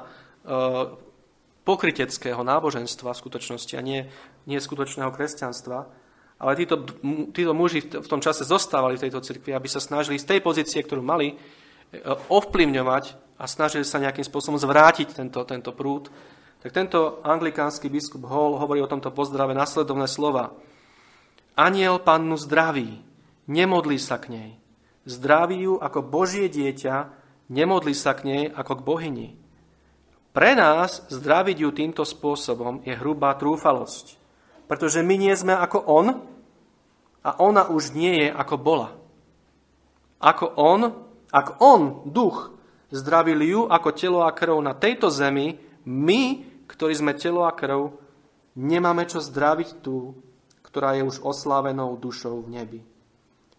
pokryteckého 1.67 2.47
náboženstva 2.47 3.11
v 3.11 3.21
skutočnosti 3.27 3.75
a 3.75 3.83
nie, 3.83 4.07
nie 4.47 4.63
skutočného 4.63 5.11
kresťanstva. 5.11 6.04
Ale 6.45 6.61
títo, 6.61 6.85
títo 7.33 7.57
muži 7.57 7.81
v 7.89 8.05
tom 8.05 8.21
čase 8.21 8.45
zostávali 8.45 9.01
v 9.01 9.09
tejto 9.09 9.25
cirkvi, 9.25 9.57
aby 9.57 9.65
sa 9.65 9.81
snažili 9.81 10.21
z 10.21 10.29
tej 10.29 10.45
pozície, 10.45 10.85
ktorú 10.85 11.01
mali, 11.01 11.33
e, 11.33 11.37
ovplyvňovať 12.29 13.05
a 13.41 13.49
snažili 13.49 13.81
sa 13.81 13.97
nejakým 13.97 14.29
spôsobom 14.29 14.61
zvrátiť 14.61 15.17
tento, 15.17 15.41
tento 15.49 15.73
prúd. 15.73 16.13
Tak 16.61 16.69
tento 16.69 17.25
anglikánsky 17.25 17.89
biskup 17.89 18.29
Hall 18.29 18.61
hovorí 18.61 18.85
o 18.85 18.89
tomto 18.93 19.09
pozdrave 19.09 19.57
nasledovné 19.57 20.05
slova. 20.05 20.53
Aniel 21.57 22.05
pannu 22.05 22.37
zdraví, 22.37 23.01
nemodlí 23.49 23.97
sa 23.97 24.21
k 24.21 24.29
nej. 24.29 24.51
Zdraví 25.09 25.65
ju 25.65 25.81
ako 25.81 26.05
Božie 26.05 26.53
dieťa, 26.53 27.09
nemodlí 27.49 27.97
sa 27.97 28.13
k 28.13 28.21
nej 28.29 28.43
ako 28.53 28.81
k 28.81 28.85
bohyni. 28.85 29.29
Pre 30.37 30.53
nás 30.53 31.09
zdraviť 31.09 31.57
ju 31.57 31.69
týmto 31.73 32.05
spôsobom 32.05 32.85
je 32.85 32.93
hrubá 33.01 33.33
trúfalosť. 33.33 34.21
Pretože 34.69 35.01
my 35.01 35.15
nie 35.17 35.33
sme 35.33 35.57
ako 35.57 35.79
on 35.89 36.34
a 37.25 37.41
ona 37.41 37.73
už 37.73 37.97
nie 37.97 38.29
je 38.29 38.29
ako 38.29 38.55
bola. 38.61 38.93
Ako 40.21 40.53
on, 40.61 40.81
ak 41.33 41.59
on, 41.65 42.05
duch, 42.05 42.53
zdravil 42.93 43.41
ju 43.41 43.61
ako 43.67 43.89
telo 43.97 44.21
a 44.23 44.31
krv 44.31 44.61
na 44.61 44.77
tejto 44.77 45.09
zemi, 45.09 45.57
my, 45.89 46.45
ktorí 46.69 46.93
sme 46.93 47.17
telo 47.17 47.49
a 47.49 47.53
krv, 47.57 47.97
nemáme 48.55 49.09
čo 49.09 49.25
zdraviť 49.25 49.81
tú, 49.81 50.21
ktorá 50.63 51.01
je 51.01 51.03
už 51.09 51.25
oslávenou 51.25 51.97
dušou 51.97 52.45
v 52.45 52.61
nebi. 52.61 52.81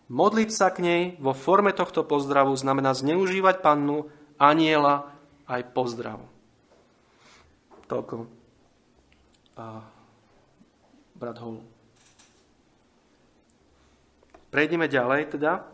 Modliť 0.05 0.49
sa 0.53 0.69
k 0.69 0.85
nej 0.85 1.01
vo 1.17 1.33
forme 1.33 1.73
tohto 1.73 2.05
pozdravu 2.05 2.53
znamená 2.53 2.93
zneužívať 2.93 3.65
pannu, 3.65 4.13
aniela 4.37 5.09
aj 5.49 5.73
pozdravu. 5.73 6.25
Toľko. 7.89 8.29
A 9.57 9.81
brat 11.17 11.37
Hol. 11.41 11.74
Prejdeme 14.55 14.87
ďalej 14.87 15.35
teda, 15.35 15.67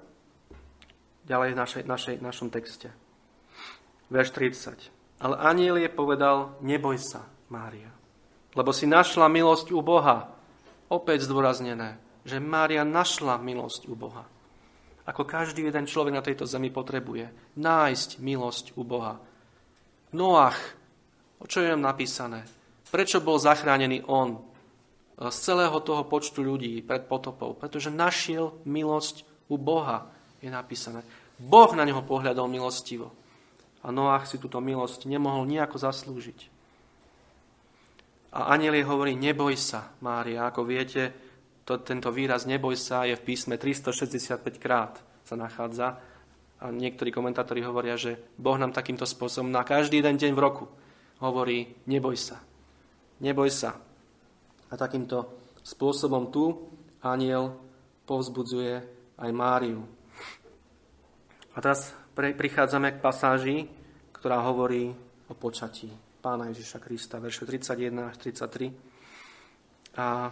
ďalej 1.30 1.54
v 1.54 1.58
našej, 1.62 1.84
našej, 1.86 2.16
našom 2.18 2.50
texte. 2.50 2.90
Verš 4.10 4.34
30. 4.34 5.22
Ale 5.22 5.38
aniel 5.38 5.78
je 5.78 5.86
povedal, 5.86 6.58
neboj 6.66 6.98
sa, 6.98 7.30
Mária, 7.54 7.94
lebo 8.58 8.74
si 8.74 8.90
našla 8.90 9.30
milosť 9.30 9.70
u 9.70 9.86
Boha. 9.86 10.34
Opäť 10.90 11.30
zdôraznené, 11.30 12.02
že 12.26 12.42
Mária 12.42 12.82
našla 12.82 13.38
milosť 13.38 13.86
u 13.86 13.94
Boha. 13.94 14.26
Ako 15.06 15.30
každý 15.30 15.62
jeden 15.62 15.86
človek 15.86 16.18
na 16.18 16.26
tejto 16.26 16.50
zemi 16.50 16.74
potrebuje 16.74 17.30
nájsť 17.62 18.18
milosť 18.18 18.74
u 18.74 18.82
Boha. 18.82 19.22
Noach 20.10 20.58
O 21.38 21.46
čo 21.46 21.66
je 21.66 21.74
napísané? 21.74 22.46
Prečo 22.94 23.18
bol 23.22 23.42
zachránený 23.42 24.06
on 24.06 24.51
z 25.30 25.38
celého 25.38 25.78
toho 25.84 26.02
počtu 26.08 26.42
ľudí 26.42 26.82
pred 26.82 27.06
potopou? 27.06 27.54
Pretože 27.54 27.94
našiel 27.94 28.58
milosť 28.66 29.28
u 29.52 29.60
Boha, 29.60 30.10
je 30.42 30.50
napísané. 30.50 31.06
Boh 31.38 31.70
na 31.78 31.86
neho 31.86 32.02
pohľadol 32.02 32.50
milostivo. 32.50 33.14
A 33.86 33.94
Noach 33.94 34.26
si 34.26 34.42
túto 34.42 34.58
milosť 34.58 35.06
nemohol 35.06 35.46
nejako 35.46 35.78
zaslúžiť. 35.78 36.50
A 38.32 38.56
aniel 38.56 38.78
jej 38.78 38.86
hovorí, 38.88 39.14
neboj 39.14 39.54
sa, 39.60 39.92
Mária. 40.00 40.48
Ako 40.48 40.64
viete, 40.64 41.12
to, 41.68 41.78
tento 41.82 42.10
výraz 42.10 42.48
neboj 42.48 42.74
sa 42.80 43.04
je 43.06 43.14
v 43.18 43.26
písme 43.26 43.60
365 43.60 44.42
krát 44.58 44.98
sa 45.28 45.36
nachádza. 45.36 46.00
A 46.62 46.70
niektorí 46.70 47.10
komentátori 47.10 47.66
hovoria, 47.66 47.98
že 47.98 48.22
Boh 48.38 48.56
nám 48.56 48.72
takýmto 48.72 49.04
spôsobom 49.04 49.50
na 49.50 49.66
každý 49.66 50.00
jeden 50.00 50.16
deň 50.18 50.32
v 50.34 50.42
roku 50.42 50.66
hovorí, 51.22 51.70
neboj 51.86 52.18
sa. 52.18 52.42
Neboj 53.22 53.54
sa. 53.54 53.78
A 54.72 54.80
takýmto 54.80 55.28
spôsobom 55.62 56.32
tu 56.32 56.72
aniel 57.04 57.54
povzbudzuje 58.08 58.82
aj 59.20 59.30
Máriu. 59.36 59.84
A 61.52 61.58
teraz 61.60 61.92
prichádzame 62.16 62.96
k 62.96 63.04
pasáži, 63.04 63.58
ktorá 64.16 64.40
hovorí 64.48 64.96
o 65.28 65.34
počatí 65.36 65.92
pána 66.22 66.54
Ježiša 66.54 66.78
Krista, 66.78 67.18
verše 67.18 67.44
31 67.50 68.14
až 68.14 68.16
33. 68.22 69.98
A 69.98 70.30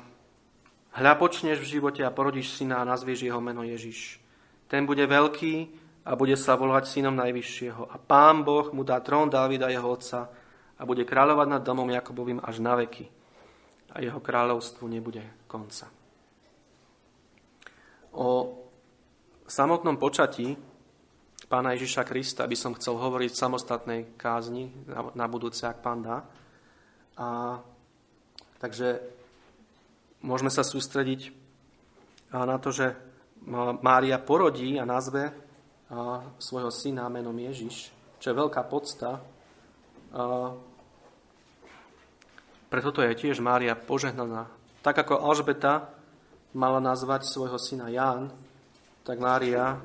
hľa 0.95 1.13
počneš 1.17 1.57
v 1.59 1.71
živote 1.79 2.05
a 2.05 2.13
porodíš 2.13 2.55
syna 2.55 2.79
a 2.79 2.87
nazvieš 2.87 3.25
jeho 3.25 3.41
meno 3.41 3.65
Ježiš. 3.65 4.21
Ten 4.69 4.85
bude 4.85 5.03
veľký 5.09 5.53
a 6.05 6.13
bude 6.13 6.37
sa 6.37 6.53
volať 6.55 6.85
synom 6.87 7.17
Najvyššieho. 7.17 7.89
A 7.89 7.97
pán 7.97 8.45
Boh 8.45 8.69
mu 8.71 8.85
dá 8.85 9.01
trón 9.01 9.27
Dávida 9.33 9.73
jeho 9.73 9.89
otca 9.89 10.29
a 10.79 10.81
bude 10.85 11.03
kráľovať 11.03 11.47
nad 11.49 11.65
domom 11.65 11.89
Jakobovým 11.89 12.39
až 12.45 12.61
na 12.61 12.77
veky. 12.77 13.18
A 13.93 14.01
jeho 14.05 14.21
kráľovstvu 14.21 14.85
nebude 14.85 15.25
konca. 15.49 15.89
O 18.13 18.53
samotnom 19.49 19.97
počatí 19.97 20.53
pána 21.49 21.73
Ježiša 21.73 22.05
Krista 22.05 22.45
by 22.45 22.57
som 22.57 22.77
chcel 22.77 22.97
hovoriť 22.97 23.29
v 23.33 23.41
samostatnej 23.41 24.01
kázni 24.13 24.69
na, 25.17 25.25
budúce, 25.25 25.65
ak 25.65 25.81
pán 25.81 26.05
dá. 26.05 26.21
A, 27.17 27.57
takže 28.61 29.01
môžeme 30.21 30.53
sa 30.53 30.61
sústrediť 30.61 31.33
na 32.29 32.61
to, 32.61 32.69
že 32.69 32.93
Mária 33.81 34.21
porodí 34.21 34.77
a 34.77 34.85
nazve 34.85 35.33
svojho 36.37 36.69
syna 36.69 37.09
menom 37.09 37.33
Ježiš, 37.33 37.89
čo 38.21 38.29
je 38.29 38.39
veľká 38.39 38.61
podsta. 38.69 39.17
Preto 42.69 42.93
to 42.93 43.01
je 43.01 43.17
tiež 43.17 43.41
Mária 43.41 43.73
požehnaná. 43.73 44.45
Tak 44.85 45.01
ako 45.05 45.19
Alžbeta 45.25 45.89
mala 46.53 46.77
nazvať 46.77 47.25
svojho 47.25 47.57
syna 47.57 47.89
Ján, 47.89 48.29
tak 49.03 49.17
Mária 49.17 49.81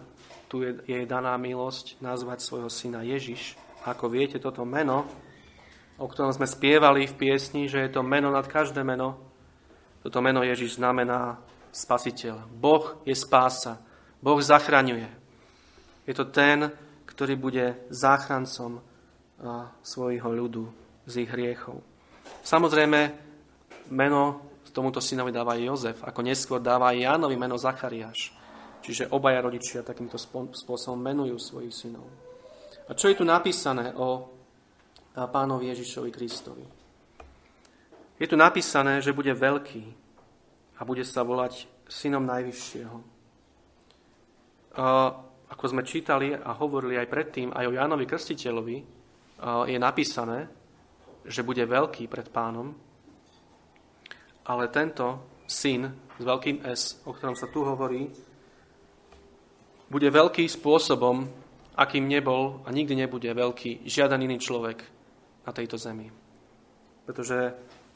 tu 0.53 0.61
je 0.61 0.79
jej 0.85 1.05
daná 1.09 1.35
milosť 1.41 1.99
nazvať 2.05 2.45
svojho 2.45 2.69
syna 2.69 3.01
Ježiš. 3.01 3.57
Ako 3.89 4.13
viete, 4.13 4.37
toto 4.37 4.63
meno, 4.69 5.09
o 5.97 6.07
ktorom 6.07 6.33
sme 6.33 6.45
spievali 6.45 7.09
v 7.09 7.17
piesni, 7.17 7.67
že 7.67 7.85
je 7.85 7.91
to 7.91 8.05
meno 8.05 8.29
nad 8.29 8.45
každé 8.45 8.85
meno, 8.85 9.17
toto 10.05 10.21
meno 10.21 10.45
Ježiš 10.45 10.77
znamená 10.77 11.41
spasiteľ. 11.73 12.45
Boh 12.53 13.01
je 13.09 13.17
spása. 13.17 13.81
Boh 14.21 14.37
zachraňuje. 14.37 15.09
Je 16.05 16.13
to 16.13 16.29
ten, 16.29 16.69
ktorý 17.09 17.41
bude 17.41 17.89
záchrancom 17.89 18.85
svojho 19.81 20.29
ľudu 20.29 20.69
z 21.09 21.25
ich 21.25 21.31
hriechov. 21.33 21.81
Samozrejme, 22.45 23.01
meno 23.93 24.53
tomuto 24.75 24.99
synovi 24.99 25.31
dáva 25.31 25.55
Jozef, 25.55 26.03
ako 26.03 26.21
neskôr 26.27 26.59
dáva 26.59 26.91
aj 26.91 27.07
Jánovi 27.07 27.39
meno 27.39 27.55
Zachariáš. 27.55 28.35
Čiže 28.83 29.15
obaja 29.15 29.41
rodičia 29.41 29.87
takýmto 29.87 30.19
spôsobom 30.51 30.99
menujú 30.99 31.39
svojich 31.39 31.73
synov. 31.73 32.05
A 32.85 32.93
čo 32.93 33.09
je 33.09 33.17
tu 33.17 33.25
napísané 33.25 33.95
o 33.97 34.29
pánovi 35.15 35.71
Ježišovi 35.73 36.11
Kristovi? 36.11 36.67
Je 38.19 38.27
tu 38.27 38.35
napísané, 38.35 38.99
že 38.99 39.15
bude 39.15 39.31
veľký 39.31 39.85
a 40.77 40.85
bude 40.85 41.07
sa 41.07 41.23
volať 41.23 41.71
synom 41.87 42.27
Najvyššieho. 42.27 42.99
A 44.75 44.85
ako 45.55 45.65
sme 45.71 45.87
čítali 45.87 46.35
a 46.35 46.51
hovorili 46.59 46.99
aj 46.99 47.09
predtým, 47.09 47.55
aj 47.55 47.65
o 47.71 47.77
Jánovi 47.79 48.11
Krstiteľovi, 48.11 48.77
je 49.71 49.79
napísané, 49.79 50.51
že 51.25 51.43
bude 51.43 51.65
veľký 51.65 52.07
pred 52.09 52.29
pánom, 52.29 52.77
ale 54.45 54.69
tento 54.69 55.41
syn 55.49 55.89
s 56.15 56.23
veľkým 56.23 56.63
S, 56.65 57.01
o 57.05 57.13
ktorom 57.13 57.37
sa 57.37 57.49
tu 57.49 57.65
hovorí, 57.65 58.09
bude 59.89 60.09
veľký 60.09 60.49
spôsobom, 60.49 61.29
akým 61.75 62.07
nebol 62.07 62.63
a 62.65 62.71
nikdy 62.71 62.95
nebude 62.95 63.29
veľký 63.29 63.85
žiaden 63.85 64.23
iný 64.25 64.39
človek 64.39 64.79
na 65.45 65.51
tejto 65.53 65.77
zemi. 65.77 66.09
Pretože 67.05 67.53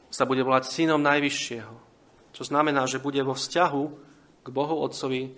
sa 0.09 0.25
bude 0.25 0.45
volať 0.45 0.69
synom 0.69 1.01
Najvyššieho. 1.01 1.75
Čo 2.33 2.43
znamená, 2.45 2.85
že 2.85 3.01
bude 3.01 3.21
vo 3.25 3.37
vzťahu 3.37 3.83
k 4.45 4.49
Bohu 4.53 4.85
Otcovi, 4.85 5.33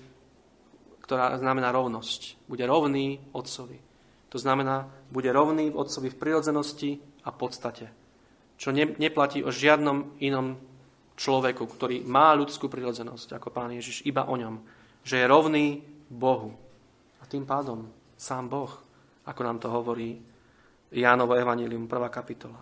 ktorá 1.06 1.34
znamená 1.38 1.74
rovnosť. 1.74 2.46
Bude 2.46 2.66
rovný 2.66 3.18
Otcovi. 3.34 3.78
To 4.30 4.38
znamená, 4.38 4.86
bude 5.10 5.30
rovný 5.34 5.74
Otcovi 5.74 6.10
v 6.10 6.20
prirodzenosti 6.20 6.90
a 7.24 7.30
podstate. 7.32 7.90
Čo 8.60 8.72
ne, 8.72 8.96
neplatí 8.96 9.40
o 9.40 9.52
žiadnom 9.52 10.20
inom 10.20 10.56
človeku, 11.16 11.64
ktorý 11.68 12.04
má 12.08 12.32
ľudskú 12.32 12.72
prirodzenosť, 12.72 13.36
ako 13.36 13.52
Pán 13.52 13.76
Ježiš, 13.76 14.04
iba 14.08 14.24
o 14.24 14.34
ňom. 14.36 14.60
Že 15.04 15.14
je 15.20 15.26
rovný 15.30 15.66
Bohu. 16.08 16.56
A 17.20 17.28
tým 17.28 17.44
pádom 17.44 17.88
sám 18.16 18.48
Boh, 18.48 18.72
ako 19.28 19.40
nám 19.44 19.60
to 19.60 19.68
hovorí 19.68 20.16
Jánovo 20.90 21.36
Evangelium, 21.36 21.84
1. 21.84 22.08
kapitola. 22.08 22.60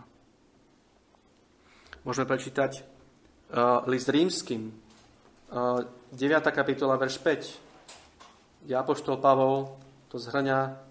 Môžeme 2.03 2.27
prečítať 2.29 2.83
uh, 2.83 3.83
list 3.87 4.11
rímským, 4.11 4.71
uh, 4.71 5.83
9. 6.13 6.41
kapitola, 6.51 6.99
verš 6.99 7.19
5, 7.21 8.67
kde 8.67 8.75
Apoštol 8.75 9.23
Pavol 9.23 9.71
to 10.09 10.17
zhrňa 10.17 10.89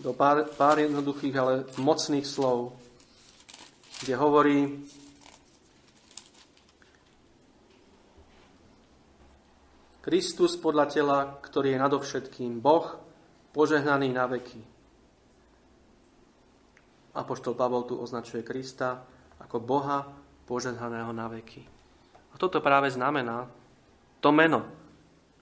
do 0.00 0.12
pár, 0.12 0.48
pár 0.54 0.78
jednoduchých, 0.78 1.34
ale 1.36 1.52
mocných 1.80 2.26
slov, 2.26 2.76
kde 4.02 4.14
hovorí, 4.16 4.58
Kristus 10.06 10.54
podľa 10.54 10.86
tela, 10.86 11.18
ktorý 11.42 11.74
je 11.74 11.82
nadovšetkým 11.82 12.62
Boh, 12.62 12.94
požehnaný 13.50 14.14
na 14.14 14.30
veky. 14.30 14.62
Apoštol 17.16 17.58
Pavol 17.58 17.88
tu 17.88 17.98
označuje 17.98 18.46
Krista 18.46 19.02
ako 19.42 19.58
Boha 19.58 20.06
požehnaného 20.46 21.10
na 21.10 21.26
veky. 21.26 21.64
A 22.30 22.34
toto 22.38 22.62
práve 22.62 22.92
znamená 22.92 23.50
to 24.22 24.30
meno, 24.30 24.62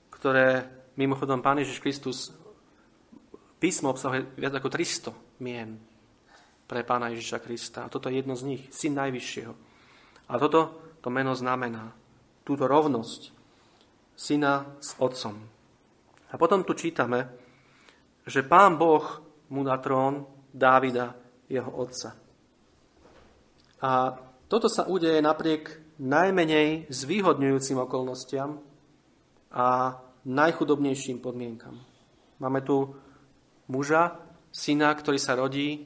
ktoré 0.09 0.65
mimochodom 0.97 1.43
Pán 1.43 1.61
Ježiš 1.61 1.83
Kristus 1.83 2.33
písmo 3.61 3.93
obsahuje 3.93 4.33
viac 4.39 4.55
ako 4.57 4.71
300 4.71 5.43
mien 5.43 5.77
pre 6.65 6.83
Pána 6.83 7.13
Ježiša 7.13 7.39
Krista. 7.45 7.85
A 7.85 7.93
toto 7.93 8.09
je 8.09 8.21
jedno 8.21 8.35
z 8.37 8.57
nich, 8.57 8.63
syn 8.73 8.97
Najvyššieho. 8.97 9.55
A 10.29 10.33
toto 10.41 10.81
to 11.05 11.13
meno 11.13 11.37
znamená 11.37 11.93
túto 12.45 12.65
rovnosť 12.65 13.33
syna 14.17 14.79
s 14.81 14.97
otcom. 14.97 15.37
A 16.33 16.35
potom 16.41 16.65
tu 16.65 16.73
čítame, 16.73 17.29
že 18.25 18.47
pán 18.47 18.81
Boh 18.81 19.05
mu 19.53 19.61
na 19.61 19.77
trón 19.79 20.25
Dávida, 20.55 21.13
jeho 21.51 21.69
otca. 21.69 22.15
A 23.85 24.17
toto 24.49 24.71
sa 24.71 24.87
udeje 24.87 25.19
napriek 25.19 25.99
najmenej 26.01 26.89
zvýhodňujúcim 26.89 27.77
okolnostiam 27.83 28.63
a 29.51 29.99
najchudobnejším 30.25 31.21
podmienkam. 31.21 31.77
Máme 32.41 32.65
tu 32.65 32.97
muža, 33.69 34.17
syna, 34.55 34.95
ktorý 34.95 35.19
sa 35.19 35.37
rodí 35.37 35.85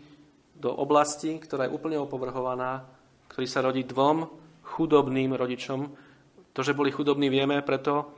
do 0.59 0.75
oblasti, 0.75 1.39
ktorá 1.39 1.71
je 1.71 1.75
úplne 1.75 1.97
opovrhovaná, 2.03 2.85
ktorý 3.31 3.47
sa 3.47 3.63
rodí 3.63 3.87
dvom 3.87 4.27
chudobným 4.67 5.33
rodičom. 5.33 5.81
To, 6.53 6.61
že 6.67 6.75
boli 6.75 6.91
chudobní, 6.91 7.31
vieme 7.31 7.63
preto, 7.63 8.11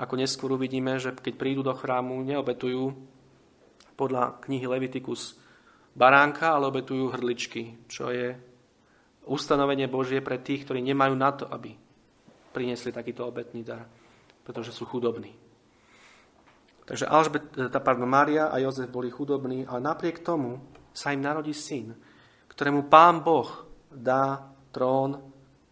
ako 0.00 0.16
neskôr 0.16 0.56
uvidíme, 0.56 0.96
že 0.96 1.12
keď 1.12 1.34
prídu 1.36 1.60
do 1.60 1.76
chrámu, 1.76 2.16
neobetujú 2.24 2.96
podľa 3.94 4.40
knihy 4.48 4.64
Levitikus 4.64 5.36
baránka, 5.92 6.56
ale 6.56 6.72
obetujú 6.72 7.12
hrdličky, 7.12 7.84
čo 7.86 8.08
je 8.08 8.32
ustanovenie 9.28 9.86
Božie 9.86 10.24
pre 10.24 10.40
tých, 10.40 10.64
ktorí 10.64 10.80
nemajú 10.80 11.14
na 11.14 11.30
to, 11.36 11.44
aby 11.52 11.76
priniesli 12.50 12.90
takýto 12.90 13.28
obetný 13.28 13.62
dar, 13.62 13.84
pretože 14.42 14.72
sú 14.72 14.88
chudobní. 14.88 15.36
Takže 16.82 17.06
Alžbet, 17.06 17.44
tá, 17.70 17.78
pardon, 17.78 18.10
Mária 18.10 18.50
a 18.50 18.58
Jozef 18.58 18.90
boli 18.90 19.06
chudobní, 19.12 19.62
ale 19.68 19.80
napriek 19.80 20.18
tomu 20.18 20.58
sa 20.92 21.10
im 21.10 21.24
narodí 21.24 21.56
syn, 21.56 21.92
ktorému 22.52 22.86
pán 22.86 23.24
Boh 23.24 23.48
dá 23.88 24.40
trón 24.72 25.18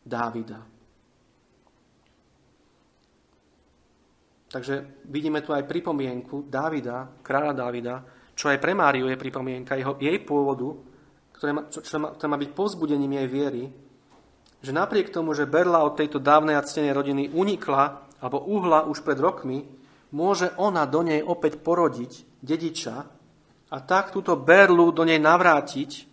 Dávida. 0.01 0.61
Takže 4.51 5.07
vidíme 5.07 5.47
tu 5.47 5.55
aj 5.55 5.69
pripomienku 5.69 6.51
Dávida, 6.51 7.07
kráľa 7.23 7.55
Dávida, 7.55 7.95
čo 8.35 8.51
aj 8.51 8.59
pre 8.59 8.75
Máriu 8.75 9.07
je 9.07 9.21
pripomienka 9.21 9.79
jeho, 9.79 9.95
jej 10.01 10.19
pôvodu, 10.25 10.75
ktoré 11.37 11.51
má, 11.55 11.63
čo, 11.71 11.85
čo 11.85 12.03
má, 12.03 12.17
ktoré 12.17 12.29
má 12.33 12.39
byť 12.41 12.51
povzbudením 12.51 13.23
jej 13.23 13.29
viery, 13.31 13.65
že 14.61 14.73
napriek 14.75 15.13
tomu, 15.13 15.33
že 15.33 15.49
Berla 15.49 15.85
od 15.87 15.97
tejto 15.97 16.21
dávnej 16.21 16.59
a 16.59 16.65
ctenej 16.65 16.93
rodiny 16.93 17.23
unikla 17.33 18.11
alebo 18.21 18.45
uhla 18.45 18.85
už 18.91 19.01
pred 19.07 19.17
rokmi, 19.17 19.65
môže 20.13 20.53
ona 20.59 20.85
do 20.85 21.01
nej 21.01 21.23
opäť 21.23 21.63
porodiť 21.63 22.43
dediča 22.43 23.20
a 23.71 23.77
tak 23.79 24.11
túto 24.11 24.35
Berlu 24.35 24.91
do 24.91 25.07
nej 25.07 25.23
navrátiť, 25.23 26.07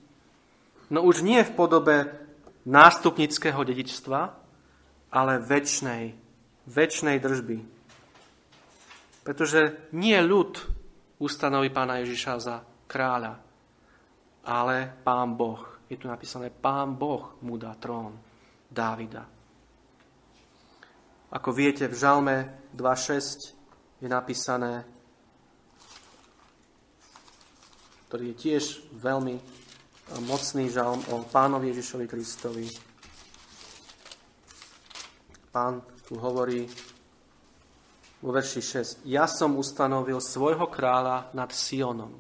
no 0.94 1.02
už 1.02 1.26
nie 1.26 1.42
v 1.42 1.52
podobe 1.58 1.96
nástupnického 2.70 3.58
dedičstva, 3.66 4.22
ale 5.10 5.34
väčšnej, 5.42 6.14
väčšnej 6.70 7.18
držby. 7.18 7.58
Pretože 9.26 9.92
nie 9.98 10.16
ľud 10.22 10.62
ustanoví 11.18 11.74
pána 11.74 12.00
Ježiša 12.04 12.34
za 12.38 12.56
kráľa, 12.86 13.42
ale 14.48 14.76
pán 15.04 15.36
Boh. 15.36 15.64
Je 15.88 15.96
tu 15.96 16.08
napísané, 16.08 16.52
pán 16.52 16.96
Boh 16.96 17.40
mu 17.44 17.56
dá 17.56 17.76
trón 17.80 18.20
Dávida. 18.68 19.24
Ako 21.32 21.52
viete, 21.52 21.88
v 21.88 21.96
Žalme 21.96 22.36
2.6 22.76 24.04
je 24.04 24.08
napísané, 24.08 24.84
ktorý 28.08 28.32
je 28.32 28.40
tiež 28.40 28.64
veľmi 29.04 29.36
mocný 30.24 30.72
žalm 30.72 31.04
o 31.12 31.28
pánovi 31.28 31.76
Ježišovi 31.76 32.06
Kristovi. 32.08 32.68
Pán 35.52 35.84
tu 36.08 36.16
hovorí, 36.16 36.64
vo 38.24 38.32
verši 38.34 38.62
6. 39.04 39.12
Ja 39.12 39.28
som 39.30 39.60
ustanovil 39.60 40.18
svojho 40.24 40.66
kráľa 40.72 41.30
nad 41.36 41.52
Sionom, 41.54 42.16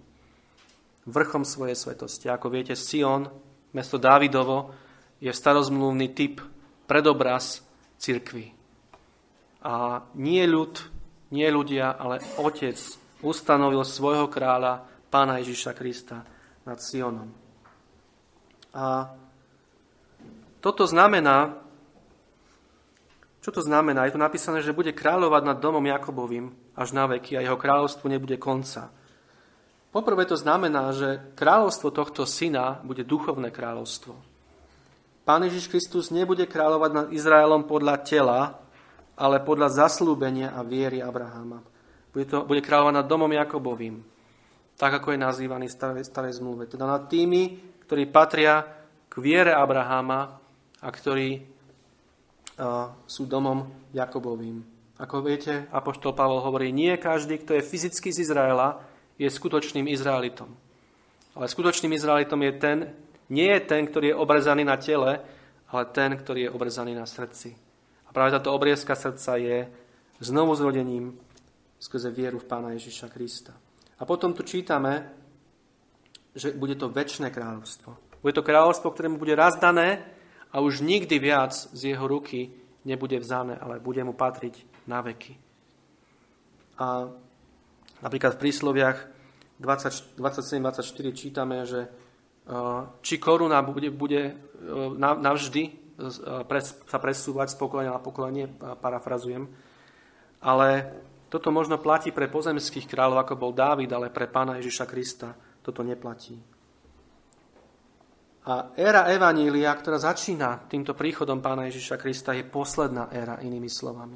vrchom 1.07 1.47
svojej 1.47 1.79
svetosti. 1.79 2.27
Ako 2.27 2.51
viete, 2.51 2.75
Sion, 2.75 3.31
mesto 3.71 3.95
Dávidovo, 3.97 4.75
je 5.17 5.31
starozmluvný 5.33 6.13
typ, 6.13 6.43
predobraz 6.85 7.65
cirkvy. 7.97 8.53
A 9.65 10.05
nie 10.13 10.45
ľud, 10.45 10.77
nie 11.33 11.47
ľudia, 11.49 11.97
ale 11.97 12.21
Otec 12.37 12.77
ustanovil 13.25 13.81
svojho 13.81 14.29
kráľa, 14.29 14.85
Pána 15.07 15.39
Ježiša 15.39 15.71
Krista, 15.71 16.27
nad 16.67 16.79
Sionom. 16.83 17.31
A 18.75 19.15
toto 20.59 20.83
znamená, 20.83 21.63
čo 23.39 23.55
to 23.55 23.63
znamená? 23.63 24.03
Je 24.03 24.19
to 24.19 24.19
napísané, 24.19 24.59
že 24.59 24.75
bude 24.75 24.91
kráľovať 24.91 25.41
nad 25.47 25.57
domom 25.63 25.79
Jakobovým 25.79 26.51
až 26.75 26.91
na 26.91 27.07
veky 27.07 27.39
a 27.39 27.45
jeho 27.47 27.55
kráľovstvo 27.55 28.11
nebude 28.11 28.35
konca. 28.35 28.91
Poprvé 29.87 30.27
to 30.27 30.35
znamená, 30.35 30.91
že 30.91 31.23
kráľovstvo 31.39 31.95
tohto 31.95 32.27
syna 32.27 32.83
bude 32.83 33.07
duchovné 33.07 33.47
kráľovstvo. 33.55 34.19
Pán 35.23 35.47
Ježiš 35.47 35.71
Kristus 35.71 36.11
nebude 36.11 36.43
kráľovať 36.43 36.91
nad 36.91 37.07
Izraelom 37.15 37.63
podľa 37.63 38.03
tela, 38.03 38.59
ale 39.15 39.39
podľa 39.39 39.87
zaslúbenia 39.87 40.51
a 40.51 40.61
viery 40.67 40.99
Abraháma. 40.99 41.63
Bude, 42.11 42.27
to, 42.27 42.43
bude 42.43 42.59
kráľovať 42.59 42.93
nad 42.99 43.07
domom 43.07 43.31
Jakobovým, 43.31 44.03
tak 44.77 44.93
ako 45.01 45.17
je 45.17 45.19
nazývaný 45.19 45.65
v 45.67 45.73
starej, 45.73 46.05
starej 46.05 46.37
zmluve. 46.37 46.69
Teda 46.69 46.85
nad 46.85 47.09
tými, 47.09 47.57
ktorí 47.83 48.05
patria 48.07 48.61
k 49.09 49.13
viere 49.17 49.51
Abraháma 49.57 50.37
a 50.77 50.87
ktorí 50.93 51.41
sú 53.09 53.23
domom 53.25 53.89
Jakobovým. 53.93 54.61
Ako 54.97 55.21
viete, 55.21 55.69
Apoštol 55.69 56.17
Pavol 56.17 56.41
hovorí, 56.41 56.73
nie 56.73 56.97
každý, 56.97 57.37
kto 57.37 57.53
je 57.57 57.65
fyzicky 57.65 58.09
z 58.09 58.25
Izraela, 58.25 58.81
je 59.17 59.29
skutočným 59.29 59.85
Izraelitom. 59.85 60.49
Ale 61.37 61.45
skutočným 61.45 61.93
Izraelitom 61.93 62.41
je 62.41 62.53
ten, 62.57 62.77
nie 63.29 63.45
je 63.45 63.61
ten, 63.61 63.85
ktorý 63.85 64.13
je 64.13 64.17
obrezaný 64.17 64.65
na 64.65 64.77
tele, 64.77 65.21
ale 65.69 65.83
ten, 65.93 66.17
ktorý 66.17 66.49
je 66.49 66.53
obrezaný 66.53 66.97
na 66.97 67.05
srdci. 67.05 67.53
A 68.05 68.13
práve 68.13 68.33
táto 68.33 68.49
obriezka 68.49 68.97
srdca 68.97 69.37
je 69.37 69.69
znovu 70.17 70.57
zrodením 70.57 71.13
skrze 71.77 72.09
vieru 72.09 72.41
v 72.41 72.49
Pána 72.49 72.73
Ježiša 72.73 73.13
Krista. 73.13 73.53
A 73.97 74.05
potom 74.05 74.33
tu 74.33 74.45
čítame, 74.45 75.09
že 76.37 76.53
bude 76.53 76.77
to 76.77 76.93
väčšie 76.93 77.33
kráľovstvo. 77.33 78.21
Bude 78.21 78.33
to 78.33 78.45
kráľovstvo, 78.45 78.93
ktorému 78.93 79.17
bude 79.17 79.33
razdané 79.33 80.05
a 80.53 80.61
už 80.61 80.85
nikdy 80.85 81.17
viac 81.17 81.53
z 81.53 81.93
jeho 81.93 82.05
ruky 82.05 82.53
nebude 82.85 83.17
vzané, 83.19 83.57
ale 83.57 83.81
bude 83.81 83.99
mu 84.05 84.13
patriť 84.13 84.85
na 84.87 85.01
veky. 85.01 85.33
A 86.77 87.09
napríklad 88.05 88.37
v 88.37 88.41
prísloviach 88.47 88.97
27-24 89.57 91.17
čítame, 91.17 91.65
že 91.65 91.81
e, 91.83 91.89
či 93.01 93.17
koruna 93.17 93.65
bude, 93.65 93.89
bude 93.89 94.21
e, 94.29 94.33
navždy 95.01 95.63
e, 95.65 95.71
sa 96.85 96.97
presúvať 97.01 97.47
z 97.53 97.57
pokolenia 97.57 97.97
na 97.97 98.01
pokolenie, 98.01 98.45
parafrazujem. 98.77 99.49
Ale 100.45 100.69
toto 101.27 101.51
možno 101.51 101.79
platí 101.79 102.15
pre 102.15 102.31
pozemských 102.31 102.87
kráľov, 102.87 103.27
ako 103.27 103.35
bol 103.35 103.51
Dávid, 103.51 103.91
ale 103.91 104.07
pre 104.07 104.31
pána 104.31 104.59
Ježiša 104.59 104.85
Krista 104.87 105.35
toto 105.59 105.83
neplatí. 105.83 106.39
A 108.47 108.71
éra 108.79 109.11
Evanília, 109.11 109.75
ktorá 109.75 109.99
začína 109.99 110.71
týmto 110.71 110.95
príchodom 110.95 111.43
pána 111.43 111.67
Ježiša 111.67 111.99
Krista, 111.99 112.31
je 112.31 112.47
posledná 112.47 113.11
éra, 113.11 113.43
inými 113.43 113.67
slovami. 113.67 114.15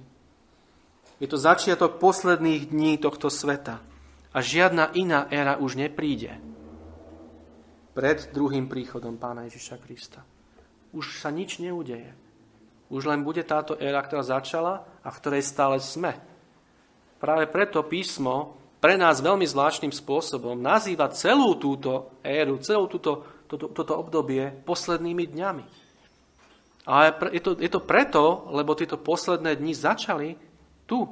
Je 1.20 1.28
to 1.28 1.36
začiatok 1.36 2.00
posledných 2.00 2.72
dní 2.72 2.96
tohto 2.96 3.28
sveta. 3.28 3.84
A 4.32 4.40
žiadna 4.40 4.96
iná 4.96 5.28
éra 5.28 5.60
už 5.60 5.76
nepríde 5.76 6.40
pred 7.92 8.32
druhým 8.32 8.72
príchodom 8.72 9.20
pána 9.20 9.52
Ježiša 9.52 9.84
Krista. 9.84 10.24
Už 10.96 11.20
sa 11.20 11.28
nič 11.28 11.60
neudeje. 11.60 12.16
Už 12.88 13.04
len 13.04 13.28
bude 13.28 13.44
táto 13.44 13.76
éra, 13.76 14.00
ktorá 14.00 14.24
začala 14.24 14.88
a 15.04 15.12
v 15.12 15.20
ktorej 15.20 15.44
stále 15.44 15.76
sme. 15.84 16.16
Práve 17.22 17.46
preto 17.46 17.86
písmo 17.86 18.58
pre 18.82 18.98
nás 18.98 19.22
veľmi 19.22 19.46
zvláštnym 19.46 19.94
spôsobom 19.94 20.58
nazýva 20.58 21.14
celú 21.14 21.54
túto 21.62 22.18
éru, 22.26 22.58
celú 22.58 22.90
túto 22.90 23.42
toto, 23.52 23.68
toto 23.68 24.00
obdobie 24.00 24.48
poslednými 24.64 25.28
dňami. 25.28 25.66
A 26.88 27.20
je 27.36 27.42
to, 27.44 27.52
je 27.60 27.68
to 27.68 27.84
preto, 27.84 28.48
lebo 28.56 28.80
tieto 28.80 28.96
posledné 28.96 29.60
dni 29.60 29.76
začali 29.76 30.30
tu, 30.88 31.04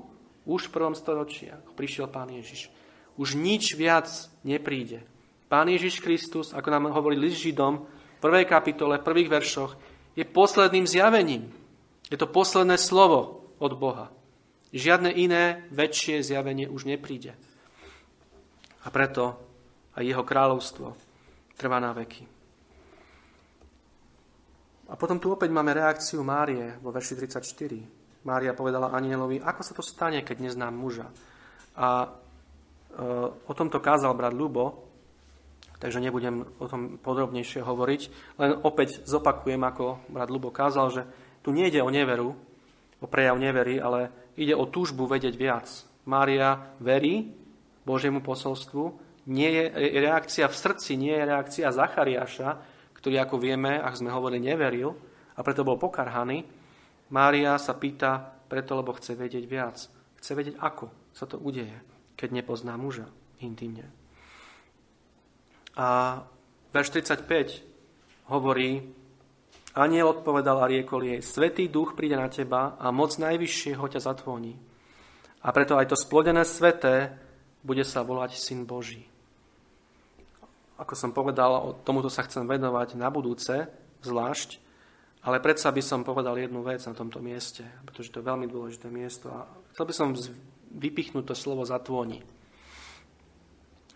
už 0.48 0.72
v 0.72 0.74
prvom 0.74 0.96
storočí, 0.96 1.52
ako 1.52 1.76
prišiel 1.76 2.08
Pán 2.10 2.32
Ježiš. 2.32 2.72
Už 3.20 3.36
nič 3.36 3.76
viac 3.76 4.08
nepríde. 4.42 5.04
Pán 5.52 5.68
Ježiš 5.68 6.00
Kristus, 6.00 6.56
ako 6.56 6.68
nám 6.72 6.90
hovorí 6.96 7.20
list 7.20 7.44
Židom, 7.44 7.86
v 7.86 8.20
prvej 8.24 8.48
kapitole, 8.48 8.98
v 8.98 9.06
prvých 9.06 9.30
veršoch, 9.30 9.72
je 10.16 10.26
posledným 10.26 10.88
zjavením. 10.90 11.54
Je 12.10 12.18
to 12.18 12.26
posledné 12.26 12.80
slovo 12.82 13.46
od 13.62 13.78
Boha. 13.78 14.10
Žiadne 14.70 15.10
iné 15.10 15.66
väčšie 15.74 16.22
zjavenie 16.22 16.70
už 16.70 16.86
nepríde. 16.86 17.34
A 18.86 18.88
preto 18.94 19.38
aj 19.98 20.04
jeho 20.06 20.24
kráľovstvo 20.24 20.94
trvá 21.58 21.82
na 21.82 21.92
veky. 21.92 22.24
A 24.90 24.98
potom 24.98 25.22
tu 25.22 25.30
opäť 25.30 25.54
máme 25.54 25.74
reakciu 25.74 26.26
Márie 26.26 26.78
vo 26.82 26.90
verši 26.90 27.14
34. 27.14 28.26
Mária 28.26 28.58
povedala 28.58 28.90
anielovi, 28.94 29.38
ako 29.38 29.62
sa 29.62 29.74
to 29.78 29.86
stane, 29.86 30.26
keď 30.26 30.50
neznám 30.50 30.74
muža. 30.74 31.08
A 31.78 31.88
e, 32.04 32.08
o 33.46 33.54
tomto 33.54 33.78
kázal 33.78 34.18
brat 34.18 34.34
Lubo, 34.34 34.90
takže 35.78 36.02
nebudem 36.02 36.42
o 36.58 36.66
tom 36.66 36.98
podrobnejšie 36.98 37.62
hovoriť, 37.62 38.02
len 38.42 38.52
opäť 38.66 39.06
zopakujem, 39.06 39.62
ako 39.62 40.10
brat 40.10 40.30
Lubo 40.34 40.50
kázal, 40.50 40.88
že 40.90 41.02
tu 41.46 41.54
nejde 41.54 41.86
o 41.86 41.94
neveru, 41.94 42.34
o 43.00 43.06
prejav 43.08 43.38
nevery, 43.40 43.78
ale 43.80 44.12
ide 44.40 44.56
o 44.56 44.64
túžbu 44.66 45.04
vedieť 45.04 45.36
viac. 45.36 45.68
Mária 46.08 46.74
verí 46.80 47.28
Božiemu 47.84 48.24
posolstvu, 48.24 48.96
nie 49.30 49.52
je 49.52 49.64
reakcia 50.00 50.48
v 50.48 50.56
srdci, 50.56 50.96
nie 50.96 51.14
je 51.14 51.28
reakcia 51.28 51.76
Zachariáša, 51.76 52.50
ktorý, 52.98 53.22
ako 53.22 53.36
vieme, 53.38 53.78
ak 53.78 54.00
sme 54.00 54.10
hovorili, 54.10 54.50
neveril 54.50 54.96
a 55.36 55.40
preto 55.46 55.68
bol 55.68 55.78
pokarhaný. 55.78 56.48
Mária 57.14 57.60
sa 57.62 57.78
pýta 57.78 58.18
preto, 58.50 58.74
lebo 58.74 58.96
chce 58.98 59.14
vedieť 59.14 59.46
viac. 59.46 59.78
Chce 60.18 60.32
vedieť, 60.34 60.56
ako 60.58 60.90
sa 61.14 61.30
to 61.30 61.38
udeje, 61.38 61.78
keď 62.18 62.42
nepozná 62.42 62.74
muža 62.76 63.08
intimne. 63.40 63.88
A 65.78 66.20
verš 66.74 66.90
35 66.98 67.64
hovorí, 68.34 68.84
Aniel 69.80 70.12
odpovedal 70.12 70.60
a 70.60 70.68
riekol 70.68 71.08
jej, 71.08 71.20
Svetý 71.24 71.72
duch 71.72 71.96
príde 71.96 72.20
na 72.20 72.28
teba 72.28 72.76
a 72.76 72.92
moc 72.92 73.16
najvyššieho 73.16 73.88
ťa 73.88 74.04
zatvoní. 74.04 74.60
A 75.40 75.56
preto 75.56 75.80
aj 75.80 75.88
to 75.88 75.96
splodené 75.96 76.44
sveté 76.44 77.16
bude 77.64 77.88
sa 77.88 78.04
volať 78.04 78.36
Syn 78.36 78.68
Boží. 78.68 79.08
Ako 80.76 81.00
som 81.00 81.16
povedal, 81.16 81.80
tomuto 81.88 82.12
sa 82.12 82.28
chcem 82.28 82.44
venovať 82.44 83.00
na 83.00 83.08
budúce, 83.08 83.72
zvlášť, 84.04 84.60
ale 85.24 85.44
predsa 85.44 85.72
by 85.72 85.84
som 85.84 86.04
povedal 86.04 86.36
jednu 86.36 86.60
vec 86.60 86.84
na 86.84 86.96
tomto 86.96 87.24
mieste, 87.24 87.64
pretože 87.88 88.12
to 88.12 88.20
je 88.20 88.30
veľmi 88.32 88.52
dôležité 88.52 88.92
miesto. 88.92 89.32
A 89.32 89.48
chcel 89.76 89.88
by 89.88 89.94
som 89.96 90.16
vypichnúť 90.76 91.24
to 91.24 91.36
slovo 91.36 91.64
zatvoni. 91.64 92.20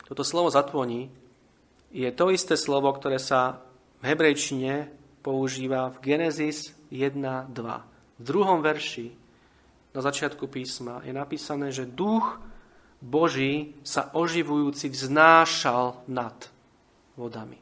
Toto 0.08 0.24
slovo 0.24 0.48
zatvoni 0.48 1.08
je 1.92 2.08
to 2.12 2.32
isté 2.32 2.56
slovo, 2.56 2.92
ktoré 2.92 3.20
sa 3.20 3.64
v 4.00 4.12
hebrejčine 4.12 5.03
používa 5.24 5.88
v 5.96 6.14
Genesis 6.14 6.76
1.2. 6.92 7.48
V 8.20 8.22
druhom 8.22 8.60
verši 8.60 9.16
na 9.96 10.04
začiatku 10.04 10.52
písma 10.52 11.00
je 11.08 11.16
napísané, 11.16 11.72
že 11.72 11.88
duch 11.88 12.44
Boží 13.00 13.80
sa 13.88 14.12
oživujúci 14.12 14.92
vznášal 14.92 16.04
nad 16.12 16.36
vodami. 17.16 17.58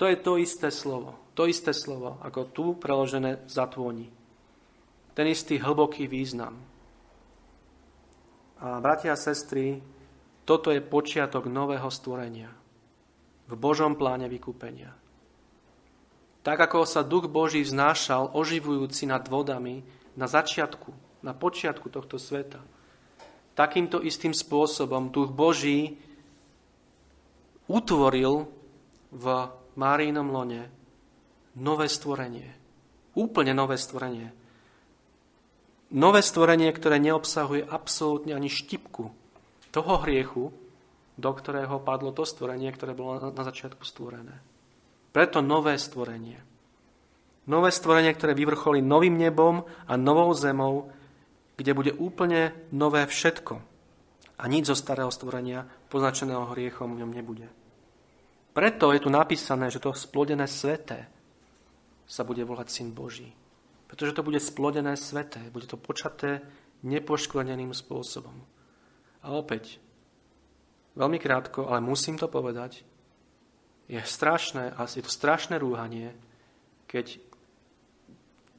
To 0.00 0.08
je 0.08 0.16
to 0.16 0.40
isté 0.40 0.72
slovo. 0.72 1.20
To 1.34 1.44
isté 1.44 1.76
slovo, 1.76 2.18
ako 2.22 2.40
tu 2.50 2.64
preložené 2.78 3.44
zatvoni. 3.46 4.08
Ten 5.14 5.26
istý 5.30 5.58
hlboký 5.58 6.06
význam. 6.06 6.58
A 8.62 8.80
bratia 8.80 9.14
a 9.14 9.18
sestry, 9.18 9.82
toto 10.46 10.70
je 10.70 10.80
počiatok 10.82 11.46
nového 11.50 11.90
stvorenia 11.90 12.50
v 13.44 13.54
Božom 13.60 13.92
pláne 13.98 14.24
vykúpenia. 14.30 15.03
Tak 16.44 16.60
ako 16.60 16.84
sa 16.84 17.00
duch 17.00 17.24
Boží 17.32 17.64
vznášal 17.64 18.36
oživujúci 18.36 19.08
nad 19.08 19.24
vodami 19.32 19.80
na 20.12 20.28
začiatku, 20.28 20.92
na 21.24 21.32
počiatku 21.32 21.88
tohto 21.88 22.20
sveta, 22.20 22.60
takýmto 23.56 24.04
istým 24.04 24.36
spôsobom 24.36 25.08
duch 25.08 25.32
Boží 25.32 25.96
utvoril 27.64 28.44
v 29.08 29.24
Márínom 29.74 30.28
lone 30.28 30.68
nové 31.56 31.88
stvorenie. 31.88 32.52
Úplne 33.16 33.56
nové 33.56 33.80
stvorenie. 33.80 34.28
Nové 35.94 36.20
stvorenie, 36.20 36.68
ktoré 36.74 36.98
neobsahuje 36.98 37.64
absolútne 37.64 38.34
ani 38.34 38.50
štipku 38.50 39.14
toho 39.70 39.94
hriechu, 40.04 40.50
do 41.14 41.30
ktorého 41.30 41.78
padlo 41.80 42.10
to 42.10 42.26
stvorenie, 42.26 42.68
ktoré 42.74 42.92
bolo 42.92 43.30
na 43.30 43.42
začiatku 43.46 43.86
stvorené. 43.86 44.53
Preto 45.14 45.38
nové 45.38 45.78
stvorenie. 45.78 46.42
Nové 47.46 47.70
stvorenie, 47.70 48.10
ktoré 48.18 48.34
vyvrcholí 48.34 48.82
novým 48.82 49.14
nebom 49.14 49.62
a 49.86 49.94
novou 49.94 50.34
zemou, 50.34 50.90
kde 51.54 51.70
bude 51.70 51.92
úplne 51.94 52.50
nové 52.74 53.06
všetko. 53.06 53.54
A 54.34 54.42
nič 54.50 54.66
zo 54.66 54.74
starého 54.74 55.14
stvorenia, 55.14 55.70
poznačeného 55.86 56.50
hriechom, 56.50 56.98
v 56.98 57.06
ňom 57.06 57.14
nebude. 57.14 57.46
Preto 58.50 58.90
je 58.90 59.06
tu 59.06 59.10
napísané, 59.10 59.70
že 59.70 59.78
to 59.78 59.94
splodené 59.94 60.50
sveté 60.50 61.06
sa 62.10 62.26
bude 62.26 62.42
volať 62.42 62.66
Syn 62.74 62.90
Boží. 62.90 63.30
Pretože 63.86 64.18
to 64.18 64.26
bude 64.26 64.42
splodené 64.42 64.98
sveté, 64.98 65.38
bude 65.54 65.70
to 65.70 65.78
počaté 65.78 66.42
nepoškvrneným 66.82 67.70
spôsobom. 67.70 68.34
A 69.22 69.30
opäť, 69.30 69.78
veľmi 70.98 71.22
krátko, 71.22 71.70
ale 71.70 71.78
musím 71.78 72.18
to 72.18 72.26
povedať, 72.26 72.82
je 73.88 74.00
strašné, 74.00 74.72
a 74.74 74.88
je 74.88 75.04
to 75.04 75.12
strašné 75.12 75.60
rúhanie, 75.60 76.16
keď 76.88 77.20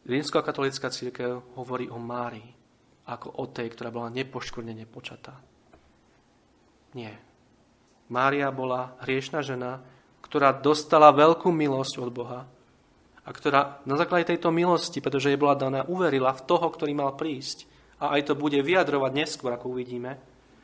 rímsko-katolická 0.05 0.93
církev 0.93 1.41
hovorí 1.57 1.89
o 1.89 1.97
Márii 1.97 2.45
ako 3.05 3.41
o 3.41 3.45
tej, 3.49 3.73
ktorá 3.73 3.93
bola 3.93 4.09
nepoškvrnene 4.13 4.85
počatá. 4.89 5.37
Nie. 6.97 7.13
Mária 8.09 8.49
bola 8.49 8.97
hriešná 9.05 9.45
žena, 9.45 9.81
ktorá 10.25 10.53
dostala 10.53 11.13
veľkú 11.13 11.53
milosť 11.53 11.93
od 12.01 12.09
Boha 12.09 12.41
a 13.25 13.29
ktorá 13.29 13.81
na 13.85 13.97
základe 13.97 14.29
tejto 14.29 14.53
milosti, 14.53 15.01
pretože 15.01 15.33
jej 15.33 15.37
bola 15.37 15.57
daná, 15.57 15.85
uverila 15.85 16.33
v 16.33 16.45
toho, 16.45 16.65
ktorý 16.69 16.93
mal 16.93 17.13
prísť 17.17 17.65
a 18.01 18.17
aj 18.17 18.29
to 18.29 18.33
bude 18.37 18.57
vyjadrovať 18.57 19.11
neskôr, 19.13 19.53
ako 19.53 19.73
uvidíme, 19.73 20.17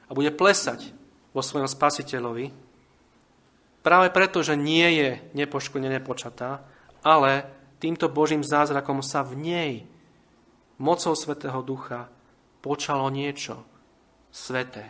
a 0.05 0.11
bude 0.13 0.33
plesať 0.33 0.93
vo 1.31 1.41
svojom 1.41 1.69
spasiteľovi, 1.69 2.70
práve 3.81 4.13
preto, 4.13 4.45
že 4.45 4.57
nie 4.57 4.87
je 4.97 5.09
nepoškodené 5.33 6.01
počatá, 6.01 6.65
ale 7.01 7.45
týmto 7.81 8.09
Božím 8.09 8.45
zázrakom 8.45 9.01
sa 9.01 9.25
v 9.25 9.33
nej 9.37 9.73
mocou 10.81 11.13
Svetého 11.13 11.61
Ducha 11.61 12.09
počalo 12.61 13.09
niečo 13.09 13.61
sveté. 14.29 14.89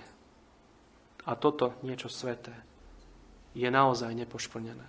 A 1.28 1.36
toto 1.36 1.80
niečo 1.84 2.12
sveté 2.12 2.52
je 3.56 3.68
naozaj 3.68 4.16
nepoškvrnené. 4.16 4.88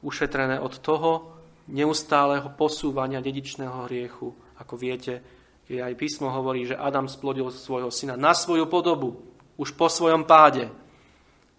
Ušetrené 0.00 0.60
od 0.60 0.80
toho 0.80 1.40
neustáleho 1.68 2.52
posúvania 2.56 3.20
dedičného 3.20 3.88
hriechu. 3.88 4.32
Ako 4.60 4.74
viete, 4.76 5.20
keď 5.68 5.92
aj 5.92 5.94
písmo 6.00 6.28
hovorí, 6.32 6.68
že 6.68 6.76
Adam 6.76 7.08
splodil 7.08 7.48
svojho 7.52 7.92
syna 7.92 8.16
na 8.16 8.32
svoju 8.32 8.68
podobu 8.68 9.22
už 9.60 9.76
po 9.76 9.88
svojom 9.88 10.24
páde. 10.24 10.72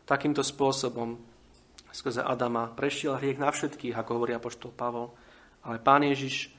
Takýmto 0.09 0.41
spôsobom 0.41 1.30
skrze 1.91 2.23
Adama 2.23 2.71
prešiel 2.71 3.19
hriech 3.19 3.39
na 3.39 3.51
všetkých, 3.51 3.95
ako 3.95 4.09
hovorí 4.15 4.31
apoštol 4.33 4.71
Pavol. 4.71 5.11
Ale 5.67 5.77
Pán 5.77 6.01
Ježiš, 6.07 6.49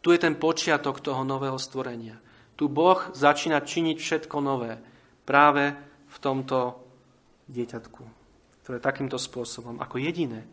tu 0.00 0.14
je 0.14 0.18
ten 0.22 0.38
počiatok 0.38 1.02
toho 1.02 1.26
nového 1.26 1.58
stvorenia. 1.58 2.16
Tu 2.54 2.70
Boh 2.70 2.98
začína 3.14 3.62
činiť 3.62 3.98
všetko 3.98 4.36
nové 4.42 4.78
práve 5.26 5.74
v 6.08 6.16
tomto 6.18 6.80
dieťatku, 7.50 8.02
ktoré 8.64 8.78
takýmto 8.80 9.20
spôsobom, 9.20 9.78
ako 9.82 10.00
jediné, 10.00 10.46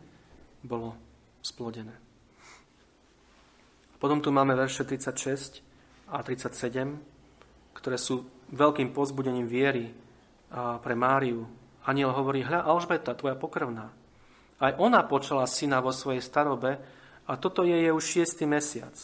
bolo 0.62 0.94
splodené. 1.40 1.94
Potom 3.96 4.20
tu 4.20 4.28
máme 4.28 4.52
verše 4.52 4.84
36 4.84 5.64
a 6.12 6.20
37, 6.20 7.72
ktoré 7.72 7.96
sú 7.96 8.28
veľkým 8.52 8.92
pozbudením 8.92 9.48
viery 9.48 9.90
pre 10.52 10.94
Máriu. 10.94 11.48
Aniel 11.86 12.10
hovorí, 12.10 12.42
hľa 12.42 12.66
Alžbeta, 12.66 13.14
tvoja 13.14 13.38
pokrvná. 13.38 13.94
Aj 14.58 14.72
ona 14.82 15.06
počala 15.06 15.46
syna 15.46 15.78
vo 15.78 15.94
svojej 15.94 16.18
starobe 16.18 16.82
a 17.30 17.32
toto 17.38 17.62
je 17.62 17.76
jej 17.76 17.92
už 17.94 18.04
šiestý 18.04 18.44
mesiac. 18.44 18.94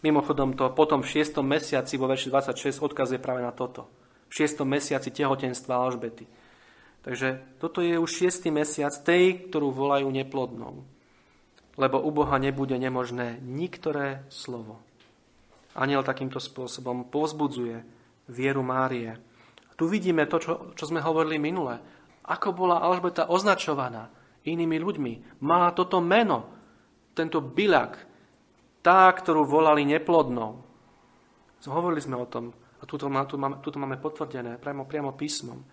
Mimochodom 0.00 0.56
to 0.56 0.72
potom 0.72 1.04
v 1.04 1.12
šiestom 1.12 1.44
mesiaci 1.44 2.00
vo 2.00 2.08
verši 2.08 2.32
26 2.32 2.80
odkazuje 2.80 3.20
práve 3.20 3.44
na 3.44 3.52
toto. 3.52 3.84
V 4.32 4.40
šiestom 4.40 4.64
mesiaci 4.64 5.12
tehotenstva 5.12 5.76
Alžbety. 5.76 6.24
Takže 7.04 7.60
toto 7.60 7.84
je 7.84 8.00
už 8.00 8.08
šiestý 8.08 8.48
mesiac 8.48 8.92
tej, 9.04 9.48
ktorú 9.48 9.72
volajú 9.72 10.08
neplodnou. 10.08 10.84
Lebo 11.76 11.96
u 12.00 12.10
Boha 12.12 12.36
nebude 12.40 12.76
nemožné 12.76 13.40
niktoré 13.44 14.24
slovo. 14.32 14.80
Aniel 15.76 16.04
takýmto 16.04 16.40
spôsobom 16.40 17.08
povzbudzuje 17.08 17.84
vieru 18.28 18.60
Márie. 18.64 19.16
Tu 19.80 19.88
vidíme 19.88 20.28
to, 20.28 20.36
čo, 20.36 20.52
čo 20.76 20.84
sme 20.84 21.00
hovorili 21.00 21.40
minule. 21.40 21.80
Ako 22.28 22.52
bola 22.52 22.84
Alžbeta 22.84 23.32
označovaná 23.32 24.12
inými 24.44 24.76
ľuďmi. 24.76 25.40
Mala 25.40 25.72
toto 25.72 26.04
meno, 26.04 26.52
tento 27.16 27.40
bilak, 27.40 27.96
tá, 28.84 29.08
ktorú 29.08 29.48
volali 29.48 29.88
neplodnou. 29.88 30.60
Hovorili 31.64 32.04
sme 32.04 32.20
o 32.20 32.28
tom, 32.28 32.52
a 32.52 32.84
tuto, 32.84 33.08
tu 33.08 33.36
máme, 33.40 33.56
tuto 33.64 33.80
máme 33.80 33.96
potvrdené 33.96 34.60
priamo, 34.60 34.84
priamo 34.84 35.16
písmom, 35.16 35.64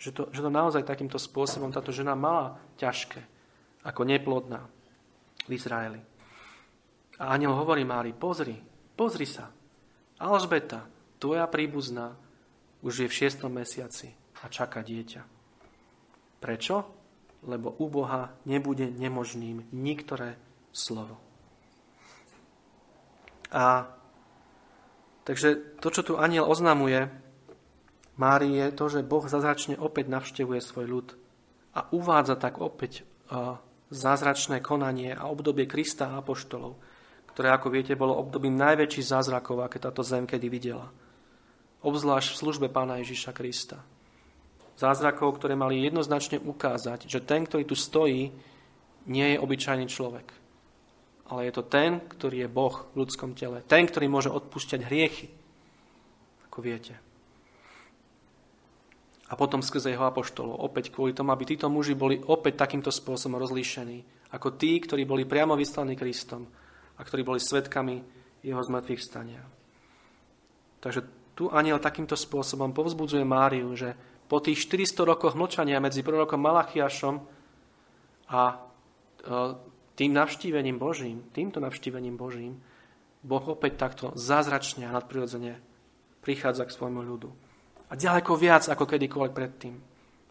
že 0.00 0.16
to, 0.16 0.32
že 0.32 0.40
to 0.40 0.48
naozaj 0.48 0.80
takýmto 0.80 1.20
spôsobom 1.20 1.68
táto 1.68 1.92
žena 1.92 2.16
mala 2.16 2.56
ťažké, 2.80 3.20
ako 3.84 4.08
neplodná 4.08 4.64
v 5.44 5.50
Izraeli. 5.52 6.00
A 7.20 7.36
aniel 7.36 7.52
hovorí 7.52 7.84
Mári, 7.84 8.16
pozri, 8.16 8.56
pozri 8.96 9.28
sa, 9.28 9.52
Alžbeta, 10.16 10.88
tvoja 11.20 11.44
príbuzná 11.44 12.29
už 12.80 13.04
je 13.04 13.08
v 13.08 13.16
šiestom 13.16 13.52
mesiaci 13.52 14.12
a 14.40 14.48
čaká 14.48 14.80
dieťa. 14.80 15.22
Prečo? 16.40 16.76
Lebo 17.44 17.72
u 17.80 17.88
Boha 17.88 18.36
nebude 18.44 18.88
nemožným 18.92 19.72
niktoré 19.72 20.36
slovo. 20.72 21.16
A 23.50 23.88
takže 25.24 25.80
to, 25.80 25.88
čo 25.88 26.02
tu 26.04 26.12
aniel 26.20 26.44
oznamuje 26.44 27.08
Márii, 28.20 28.52
je 28.52 28.76
to, 28.76 28.84
že 28.92 29.00
Boh 29.00 29.24
zázračne 29.24 29.80
opäť 29.80 30.12
navštevuje 30.12 30.60
svoj 30.60 30.86
ľud 30.86 31.08
a 31.72 31.88
uvádza 31.88 32.36
tak 32.36 32.60
opäť 32.60 33.08
zázračné 33.88 34.60
konanie 34.60 35.16
a 35.16 35.32
obdobie 35.32 35.64
Krista 35.64 36.12
a 36.12 36.20
apoštolov, 36.20 36.76
ktoré, 37.32 37.48
ako 37.48 37.72
viete, 37.72 37.96
bolo 37.96 38.20
obdobím 38.20 38.60
najväčších 38.60 39.08
zázrakov, 39.08 39.64
aké 39.64 39.80
táto 39.80 40.04
zem 40.04 40.28
kedy 40.28 40.46
videla 40.52 40.92
obzvlášť 41.80 42.36
v 42.36 42.40
službe 42.40 42.66
pána 42.68 43.00
Ježiša 43.00 43.32
Krista. 43.32 43.80
Zázrakov, 44.80 45.36
ktoré 45.36 45.56
mali 45.56 45.84
jednoznačne 45.84 46.40
ukázať, 46.40 47.04
že 47.04 47.20
ten, 47.20 47.44
ktorý 47.44 47.68
tu 47.68 47.76
stojí, 47.76 48.32
nie 49.08 49.26
je 49.36 49.38
obyčajný 49.40 49.86
človek. 49.88 50.24
Ale 51.30 51.46
je 51.46 51.52
to 51.52 51.62
ten, 51.62 52.00
ktorý 52.00 52.44
je 52.44 52.48
Boh 52.50 52.74
v 52.96 53.04
ľudskom 53.04 53.36
tele. 53.36 53.62
Ten, 53.68 53.86
ktorý 53.86 54.08
môže 54.08 54.32
odpúšťať 54.32 54.80
hriechy. 54.88 55.28
Ako 56.48 56.58
viete. 56.64 56.98
A 59.30 59.38
potom 59.38 59.62
skrze 59.62 59.94
jeho 59.94 60.10
apoštolov. 60.10 60.58
Opäť 60.58 60.90
kvôli 60.90 61.14
tomu, 61.14 61.30
aby 61.30 61.46
títo 61.46 61.70
muži 61.70 61.94
boli 61.94 62.18
opäť 62.18 62.66
takýmto 62.66 62.90
spôsobom 62.90 63.38
rozlíšení. 63.38 64.02
Ako 64.34 64.58
tí, 64.58 64.82
ktorí 64.82 65.06
boli 65.06 65.22
priamo 65.22 65.54
vyslaní 65.54 65.94
Kristom 65.94 66.50
a 66.98 67.00
ktorí 67.06 67.22
boli 67.22 67.38
svetkami 67.38 68.02
jeho 68.42 68.58
zmrtvých 68.58 69.02
stania. 69.04 69.44
Takže 70.82 71.19
tu 71.34 71.48
aniel 71.50 71.80
takýmto 71.80 72.14
spôsobom 72.18 72.74
povzbudzuje 72.74 73.24
Máriu, 73.24 73.72
že 73.74 73.94
po 74.30 74.38
tých 74.38 74.62
400 74.70 75.10
rokoch 75.10 75.34
mlčania 75.34 75.82
medzi 75.82 76.06
prorokom 76.06 76.38
Malachiašom 76.38 77.14
a 78.30 78.42
e, 78.46 78.56
tým 79.98 80.12
navštívením 80.14 80.78
Božím, 80.78 81.26
týmto 81.34 81.58
navštívením 81.58 82.14
Božím, 82.14 82.62
Boh 83.20 83.44
opäť 83.52 83.76
takto 83.76 84.06
zázračne 84.16 84.88
a 84.88 84.94
nadprirodzene 84.94 85.60
prichádza 86.24 86.64
k 86.64 86.72
svojmu 86.72 87.02
ľudu. 87.04 87.28
A 87.90 87.98
ďaleko 87.98 88.38
viac 88.38 88.70
ako 88.70 88.86
kedykoľvek 88.86 89.32
predtým. 89.34 89.74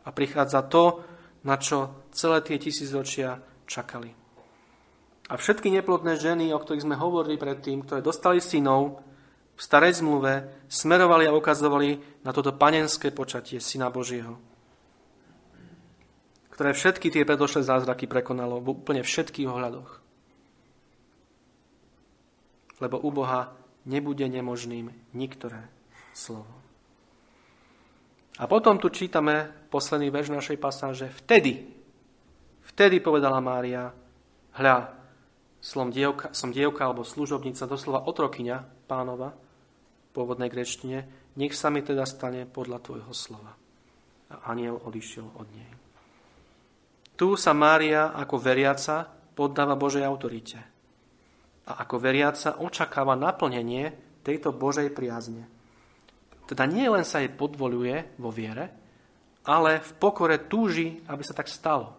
A 0.07 0.09
prichádza 0.15 0.63
to, 0.65 1.03
na 1.43 1.59
čo 1.59 2.07
celé 2.15 2.39
tie 2.41 2.55
tisícročia 2.55 3.37
čakali. 3.67 4.15
A 5.29 5.37
všetky 5.37 5.69
neplodné 5.69 6.17
ženy, 6.17 6.49
o 6.55 6.57
ktorých 6.57 6.87
sme 6.87 6.97
hovorili 6.97 7.37
predtým, 7.37 7.85
ktoré 7.85 8.01
dostali 8.01 8.41
synov 8.41 9.08
v 9.59 9.61
starej 9.61 9.99
zmluve, 9.99 10.47
smerovali 10.71 11.27
a 11.27 11.35
ukazovali 11.35 12.23
na 12.23 12.31
toto 12.31 12.55
panenské 12.55 13.11
počatie 13.11 13.59
Syna 13.59 13.91
Božieho, 13.91 14.39
ktoré 16.55 16.71
všetky 16.71 17.11
tie 17.11 17.27
predošlé 17.27 17.67
zázraky 17.67 18.07
prekonalo 18.07 18.63
v 18.63 18.71
úplne 18.71 19.03
všetkých 19.03 19.51
ohľadoch. 19.51 19.99
Lebo 22.79 23.03
u 23.03 23.11
Boha 23.11 23.51
nebude 23.83 24.23
nemožným 24.31 24.95
niktoré 25.11 25.67
slovo. 26.15 26.55
A 28.39 28.47
potom 28.47 28.79
tu 28.79 28.87
čítame 28.87 29.51
posledný 29.67 30.07
verš 30.07 30.31
našej 30.31 30.55
pasáže. 30.55 31.11
Vtedy, 31.11 31.67
vtedy 32.63 33.03
povedala 33.03 33.43
Mária, 33.43 33.91
hľa, 34.55 34.95
som 35.59 35.91
dievka, 35.91 36.31
som 36.31 36.55
dievka 36.55 36.87
alebo 36.87 37.03
služobnica, 37.03 37.67
doslova 37.67 38.07
otrokyňa 38.07 38.87
pánova, 38.87 39.35
pôvodnej 40.19 40.51
grečtine, 40.51 41.07
nech 41.39 41.55
sa 41.55 41.71
mi 41.71 41.79
teda 41.79 42.03
stane 42.03 42.43
podľa 42.43 42.83
tvojho 42.83 43.15
slova. 43.15 43.55
A 44.35 44.51
aniel 44.51 44.75
odišiel 44.75 45.23
od 45.39 45.47
nej. 45.55 45.71
Tu 47.15 47.39
sa 47.39 47.55
Mária 47.55 48.11
ako 48.11 48.35
veriaca 48.35 49.07
poddáva 49.07 49.79
Božej 49.79 50.03
autorite. 50.03 50.59
A 51.71 51.87
ako 51.87 51.95
veriaca 52.03 52.59
očakáva 52.59 53.15
naplnenie 53.15 53.95
tejto 54.19 54.51
Božej 54.51 54.91
priazne. 54.91 55.47
Teda 56.43 56.67
nie 56.67 56.87
len 56.91 57.07
sa 57.07 57.23
jej 57.23 57.31
podvoluje 57.31 58.19
vo 58.19 58.33
viere, 58.33 58.75
ale 59.47 59.79
v 59.79 59.91
pokore 59.95 60.51
túži, 60.51 60.99
aby 61.07 61.23
sa 61.23 61.37
tak 61.37 61.47
stalo. 61.47 61.95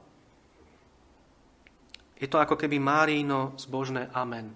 Je 2.21 2.29
to 2.29 2.37
ako 2.37 2.61
keby 2.61 2.77
Márino 2.77 3.57
zbožné 3.57 4.12
amen 4.12 4.53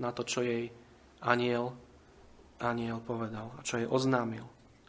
na 0.00 0.10
to, 0.16 0.24
čo 0.24 0.40
jej 0.40 0.72
aniel, 1.20 1.85
aniel 2.60 3.00
povedal 3.04 3.52
a 3.56 3.60
čo 3.60 3.80
jej 3.80 3.88
oznámil. 3.88 4.44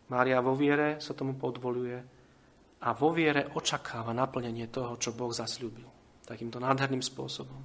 Mária 0.08 0.40
vo 0.40 0.56
viere 0.56 1.04
sa 1.04 1.12
tomu 1.12 1.36
podvoluje 1.36 2.00
a 2.80 2.90
vo 2.96 3.10
viere 3.12 3.52
očakáva 3.58 4.16
naplnenie 4.16 4.72
toho, 4.72 4.96
čo 4.96 5.12
Boh 5.12 5.34
zasľúbil. 5.34 5.88
Takýmto 6.24 6.60
nádherným 6.64 7.04
spôsobom. 7.04 7.60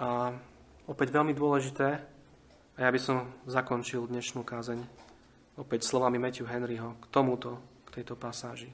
A 0.00 0.32
opäť 0.88 1.08
veľmi 1.12 1.36
dôležité, 1.36 1.88
a 2.74 2.78
ja 2.80 2.90
by 2.90 3.00
som 3.00 3.30
zakončil 3.46 4.08
dnešnú 4.10 4.42
kázeň 4.42 4.80
opäť 5.60 5.86
slovami 5.86 6.18
Matthew 6.18 6.50
Henryho 6.50 6.98
k 6.98 7.04
tomuto, 7.14 7.62
k 7.86 8.00
tejto 8.00 8.18
pasáži. 8.18 8.72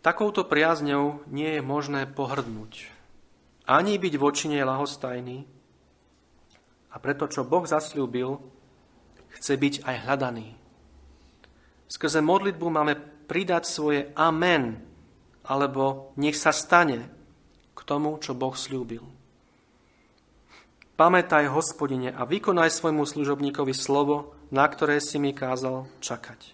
Takouto 0.00 0.48
priazňou 0.48 1.28
nie 1.28 1.60
je 1.60 1.62
možné 1.62 2.08
pohrdnúť, 2.08 2.88
ani 3.68 4.00
byť 4.00 4.14
voči 4.16 4.48
nej 4.48 4.64
lahostajný 4.64 5.59
a 6.90 6.96
preto, 6.98 7.30
čo 7.30 7.46
Boh 7.46 7.62
zasľúbil, 7.66 8.38
chce 9.38 9.54
byť 9.54 9.74
aj 9.86 9.96
hľadaný. 10.06 10.48
Skrze 11.90 12.22
modlitbu 12.22 12.66
máme 12.70 12.94
pridať 13.30 13.66
svoje 13.66 14.10
amen, 14.18 14.82
alebo 15.46 16.14
nech 16.18 16.38
sa 16.38 16.50
stane 16.50 17.10
k 17.74 17.80
tomu, 17.86 18.18
čo 18.18 18.34
Boh 18.34 18.54
slúbil. 18.54 19.02
Pamätaj, 20.94 21.48
hospodine, 21.48 22.12
a 22.12 22.28
vykonaj 22.28 22.76
svojmu 22.76 23.08
služobníkovi 23.08 23.72
slovo, 23.72 24.36
na 24.52 24.68
ktoré 24.68 25.00
si 25.00 25.16
mi 25.16 25.32
kázal 25.32 25.88
čakať. 26.02 26.52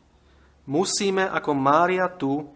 Musíme, 0.70 1.26
ako 1.26 1.50
Mária 1.56 2.06
tu, 2.06 2.46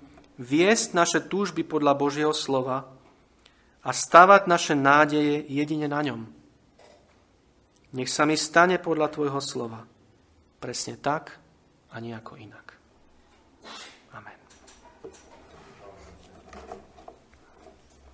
viesť 0.41 0.97
naše 0.97 1.20
túžby 1.26 1.66
podľa 1.66 1.93
Božieho 1.99 2.33
slova 2.33 2.89
a 3.85 3.91
stavať 3.93 4.49
naše 4.49 4.74
nádeje 4.78 5.45
jedine 5.51 5.85
na 5.91 6.01
ňom. 6.01 6.39
Nech 7.91 8.11
sa 8.11 8.22
mi 8.22 8.38
stane 8.38 8.78
podľa 8.78 9.11
Tvojho 9.11 9.41
slova. 9.43 9.82
Presne 10.62 10.99
tak 11.01 11.38
a 11.91 11.97
nejako 11.99 12.38
inak. 12.38 12.80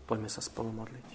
Poďme 0.06 0.30
sa 0.30 0.38
spolu 0.38 0.70
modliť. 0.70 1.08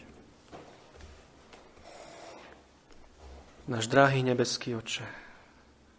Náš 3.71 3.87
drahý 3.87 4.19
nebeský 4.19 4.75
oče, 4.75 5.07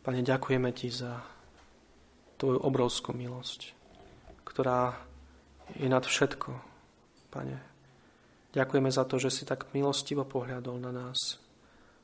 Pane, 0.05 0.21
ďakujeme 0.21 0.69
Ti 0.77 0.93
za 0.93 1.25
Tvoju 2.37 2.61
obrovskú 2.61 3.17
milosť, 3.17 3.73
ktorá 4.45 4.93
je 5.73 5.89
nad 5.89 6.05
všetko. 6.05 6.53
Pane, 7.33 7.57
ďakujeme 8.53 8.93
za 8.93 9.09
to, 9.09 9.17
že 9.17 9.33
si 9.33 9.49
tak 9.49 9.73
milostivo 9.73 10.29
pohľadol 10.29 10.77
na 10.77 10.93
nás, 10.93 11.41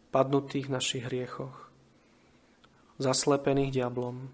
padnutých 0.09 0.73
našich 0.73 1.05
hriechoch, 1.05 1.69
zaslepených 2.99 3.75
diablom. 3.75 4.33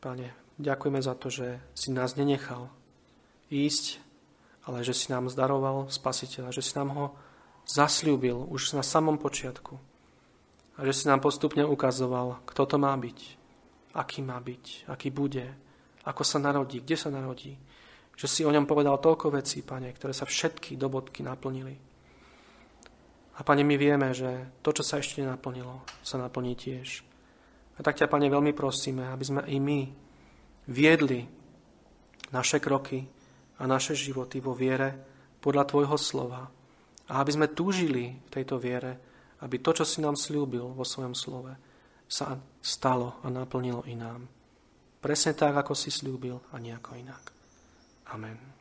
Pane, 0.00 0.34
ďakujeme 0.58 1.00
za 1.00 1.14
to, 1.14 1.28
že 1.30 1.60
si 1.76 1.94
nás 1.94 2.16
nenechal 2.16 2.68
ísť, 3.50 4.00
ale 4.68 4.84
že 4.84 4.92
si 4.92 5.08
nám 5.12 5.32
zdaroval 5.32 5.88
spasiteľa, 5.88 6.52
že 6.52 6.62
si 6.62 6.72
nám 6.76 6.90
ho 6.94 7.06
zasľúbil 7.66 8.48
už 8.50 8.76
na 8.76 8.82
samom 8.84 9.16
počiatku 9.16 9.78
a 10.76 10.80
že 10.86 10.92
si 10.96 11.04
nám 11.06 11.20
postupne 11.20 11.62
ukazoval, 11.66 12.40
kto 12.48 12.62
to 12.64 12.76
má 12.80 12.96
byť, 12.96 13.18
aký 13.92 14.24
má 14.24 14.40
byť, 14.40 14.88
aký 14.88 15.12
bude, 15.12 15.44
ako 16.08 16.22
sa 16.24 16.40
narodí, 16.40 16.80
kde 16.80 16.96
sa 16.96 17.12
narodí. 17.12 17.58
Že 18.16 18.26
si 18.28 18.40
o 18.44 18.52
ňom 18.52 18.68
povedal 18.68 19.00
toľko 19.00 19.32
vecí, 19.32 19.64
pane, 19.64 19.92
ktoré 19.96 20.12
sa 20.12 20.28
všetky 20.28 20.76
do 20.76 20.92
bodky 20.92 21.24
naplnili. 21.24 21.89
A 23.40 23.44
pane, 23.44 23.64
my 23.64 23.76
vieme, 23.80 24.12
že 24.12 24.60
to, 24.60 24.76
čo 24.76 24.84
sa 24.84 25.00
ešte 25.00 25.24
nenaplnilo, 25.24 25.80
sa 26.04 26.20
naplní 26.20 26.52
tiež. 26.52 27.00
A 27.76 27.80
tak 27.80 27.96
ťa, 27.96 28.12
pane, 28.12 28.28
veľmi 28.28 28.52
prosíme, 28.52 29.08
aby 29.08 29.24
sme 29.24 29.40
i 29.48 29.56
my 29.56 29.88
viedli 30.68 31.24
naše 32.36 32.60
kroky 32.60 33.08
a 33.56 33.64
naše 33.64 33.96
životy 33.96 34.44
vo 34.44 34.52
viere 34.52 34.92
podľa 35.40 35.64
Tvojho 35.64 35.96
slova. 35.96 36.44
A 37.08 37.12
aby 37.24 37.32
sme 37.32 37.56
túžili 37.56 38.12
v 38.12 38.28
tejto 38.28 38.60
viere 38.60 39.10
aby 39.40 39.56
to, 39.60 39.72
čo 39.72 39.84
si 39.88 40.04
nám 40.04 40.16
slúbil 40.16 40.76
vo 40.76 40.84
svojom 40.84 41.16
slove, 41.16 41.52
sa 42.10 42.36
stalo 42.60 43.22
a 43.24 43.32
naplnilo 43.32 43.86
i 43.88 43.96
nám. 43.96 44.28
Presne 45.00 45.32
tak, 45.32 45.56
ako 45.56 45.72
si 45.72 45.88
slúbil 45.88 46.36
a 46.52 46.60
nejako 46.60 47.00
inak. 47.00 47.24
Amen. 48.12 48.59